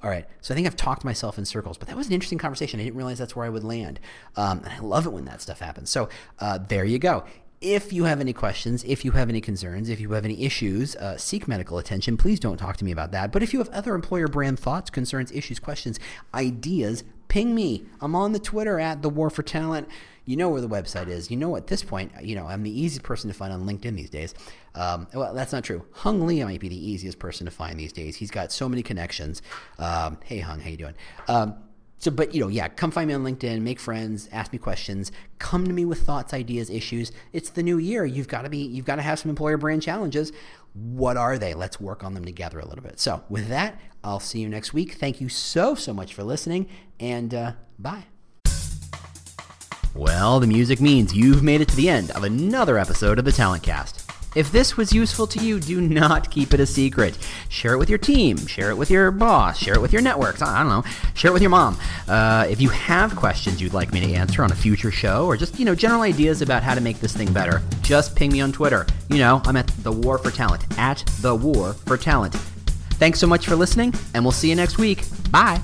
All 0.04 0.10
right, 0.10 0.28
so 0.42 0.54
I 0.54 0.56
think 0.56 0.68
I've 0.68 0.76
talked 0.76 1.04
myself 1.04 1.38
in 1.38 1.46
circles, 1.46 1.78
but 1.78 1.88
that 1.88 1.98
was 1.98 2.08
an 2.08 2.14
interesting 2.14 2.38
conversation. 2.38 2.80
I 2.80 2.84
didn't 2.84 2.98
realize 2.98 3.18
that's 3.18 3.36
where 3.36 3.46
I 3.46 3.50
would 3.50 3.64
land. 3.64 4.00
Um, 4.36 4.60
and 4.60 4.70
I 4.70 4.80
love 4.80 5.08
it 5.08 5.12
when 5.12 5.26
that 5.26 5.42
stuff 5.42 5.60
happens. 5.60 5.90
So 5.90 6.10
uh, 6.40 6.60
there 6.60 6.86
you 6.86 7.00
go. 7.00 7.24
If 7.62 7.92
you 7.92 8.04
have 8.04 8.20
any 8.20 8.34
questions, 8.34 8.84
if 8.84 9.04
you 9.04 9.12
have 9.12 9.30
any 9.30 9.42
concerns, 9.42 9.90
if 9.90 10.00
you 10.00 10.12
have 10.12 10.26
any 10.26 10.44
issues, 10.44 10.96
uh, 10.98 11.18
seek 11.18 11.48
medical 11.48 11.80
attention. 11.80 12.16
Please 12.16 12.40
don't 12.40 12.58
talk 12.58 12.78
to 12.78 12.86
me 12.86 12.92
about 12.92 13.12
that. 13.12 13.32
But 13.32 13.42
if 13.42 13.54
you 13.54 13.60
have 13.60 13.70
other 13.70 13.96
employer 13.96 14.28
brand 14.28 14.60
thoughts, 14.60 14.92
concerns, 14.92 15.32
issues, 15.32 15.58
questions, 15.58 16.00
ideas, 16.36 17.04
ping 17.28 17.56
me. 17.56 17.86
I'm 18.00 18.16
on 18.16 18.34
the 18.34 18.40
Twitter 18.40 18.80
at 18.80 19.02
the 19.02 19.10
War 19.10 19.32
for 19.32 19.42
Talent 19.42 19.88
you 20.28 20.38
know 20.38 20.50
where 20.50 20.62
the 20.62 20.70
website 20.70 21.08
is. 21.08 21.32
You 21.32 21.38
know 21.38 21.56
at 21.56 21.68
this 21.68 21.82
point, 21.82 22.12
you 22.22 22.36
know 22.36 22.46
I'm 22.46 22.62
the 22.62 22.80
easiest 22.80 23.04
person 23.04 23.30
to 23.30 23.34
find 23.34 23.52
on 23.52 23.66
LinkedIn 23.66 23.96
these 23.96 24.12
days. 24.12 24.36
Um, 24.76 25.08
well, 25.14 25.34
that's 25.34 25.54
not 25.54 25.64
true. 25.64 25.86
Hung 25.92 26.28
Lee 26.28 26.44
might 26.44 26.60
be 26.60 26.70
the 26.70 26.92
easiest 26.92 27.18
person 27.18 27.46
to 27.46 27.52
find 27.52 27.80
these 27.80 27.94
days. 27.94 28.18
He's 28.18 28.30
got 28.30 28.52
so 28.52 28.70
many 28.70 28.84
connections. 28.84 29.42
Um, 29.80 30.20
hey 30.24 30.40
Hung, 30.40 30.60
how 30.60 30.70
you 30.70 30.78
doing? 30.78 30.96
Um, 31.28 31.56
so, 32.00 32.12
but 32.12 32.34
you 32.34 32.42
know, 32.42 32.48
yeah, 32.48 32.68
come 32.68 32.92
find 32.92 33.08
me 33.08 33.14
on 33.14 33.24
LinkedIn, 33.24 33.62
make 33.62 33.80
friends, 33.80 34.30
ask 34.32 34.54
me 34.54 34.60
questions, 34.60 35.12
come 35.40 35.66
to 35.66 35.74
me 35.74 35.84
with 35.84 36.02
thoughts, 36.04 36.34
ideas, 36.34 36.70
issues. 36.70 37.12
It's 37.34 37.50
the 37.50 37.64
new 37.64 37.80
year. 37.80 38.06
You've 38.06 38.28
got 38.28 38.44
to 38.44 38.50
be, 38.50 38.60
you've 38.60 38.86
got 38.86 38.98
to 38.98 39.02
have 39.02 39.18
some 39.18 39.30
employer 39.30 39.58
brand 39.58 39.82
challenges. 39.82 40.32
What 40.74 41.18
are 41.18 41.40
they? 41.40 41.56
Let's 41.56 41.80
work 41.80 42.04
on 42.04 42.14
them 42.14 42.24
together 42.24 42.60
a 42.60 42.68
little 42.68 42.84
bit. 42.84 43.00
So, 43.00 43.24
with 43.30 43.48
that, 43.50 43.80
I'll 44.04 44.20
see 44.20 44.40
you 44.40 44.50
next 44.50 44.74
week. 44.74 44.94
Thank 44.94 45.20
you 45.20 45.30
so, 45.30 45.74
so 45.74 45.92
much 45.92 46.14
for 46.14 46.24
listening, 46.24 46.68
and 47.00 47.34
uh, 47.34 47.54
bye. 47.80 48.06
Well, 49.96 50.40
the 50.40 50.48
music 50.48 50.80
means 50.80 51.16
you've 51.16 51.44
made 51.44 51.62
it 51.62 51.68
to 51.70 51.76
the 51.76 51.90
end 51.90 52.12
of 52.12 52.24
another 52.24 52.78
episode 52.78 53.20
of 53.20 53.26
the 53.26 53.32
Talent 53.32 53.64
Cast. 53.64 54.08
If 54.36 54.52
this 54.52 54.78
was 54.78 54.94
useful 54.94 55.26
to 55.28 55.40
you, 55.40 55.60
do 55.60 55.82
not 55.82 56.30
keep 56.30 56.54
it 56.54 56.60
a 56.60 56.66
secret. 56.68 57.18
Share 57.50 57.74
it 57.74 57.78
with 57.80 57.90
your 57.90 57.98
team, 57.98 58.38
share 58.46 58.70
it 58.70 58.76
with 58.76 58.92
your 58.92 59.10
boss, 59.10 59.58
share 59.58 59.74
it 59.74 59.82
with 59.82 59.92
your 59.92 60.04
networks. 60.04 60.44
I 60.44 60.60
don't 60.60 60.70
know, 60.70 60.84
share 61.16 61.32
it 61.32 61.34
with 61.34 61.42
your 61.42 61.50
mom. 61.50 61.78
Uh, 62.08 62.46
if 62.48 62.62
you 62.62 62.70
have 62.70 63.16
questions 63.16 63.60
you'd 63.60 63.74
like 63.74 63.92
me 63.92 64.00
to 64.02 64.14
answer 64.14 64.44
on 64.44 64.52
a 64.52 64.56
future 64.56 64.92
show, 64.92 65.26
or 65.26 65.38
just 65.38 65.58
you 65.58 65.66
know 65.66 65.74
general 65.74 66.02
ideas 66.04 66.44
about 66.44 66.62
how 66.62 66.76
to 66.76 66.82
make 66.82 67.00
this 67.00 67.16
thing 67.16 67.34
better, 67.34 67.64
just 67.82 68.16
ping 68.16 68.32
me 68.32 68.42
on 68.42 68.52
Twitter. 68.52 68.86
You 69.10 69.18
know, 69.18 69.42
I'm 69.46 69.56
at 69.56 69.68
the 69.82 69.92
War 69.92 70.20
for 70.20 70.30
Talent 70.30 70.64
at 70.78 71.04
the 71.22 71.34
War 71.34 71.74
for 71.74 71.98
Talent. 71.98 72.36
Thanks 73.00 73.20
so 73.20 73.26
much 73.26 73.48
for 73.48 73.56
listening, 73.56 73.94
and 74.14 74.24
we'll 74.24 74.32
see 74.32 74.50
you 74.50 74.56
next 74.56 74.78
week. 74.78 75.04
Bye. 75.32 75.64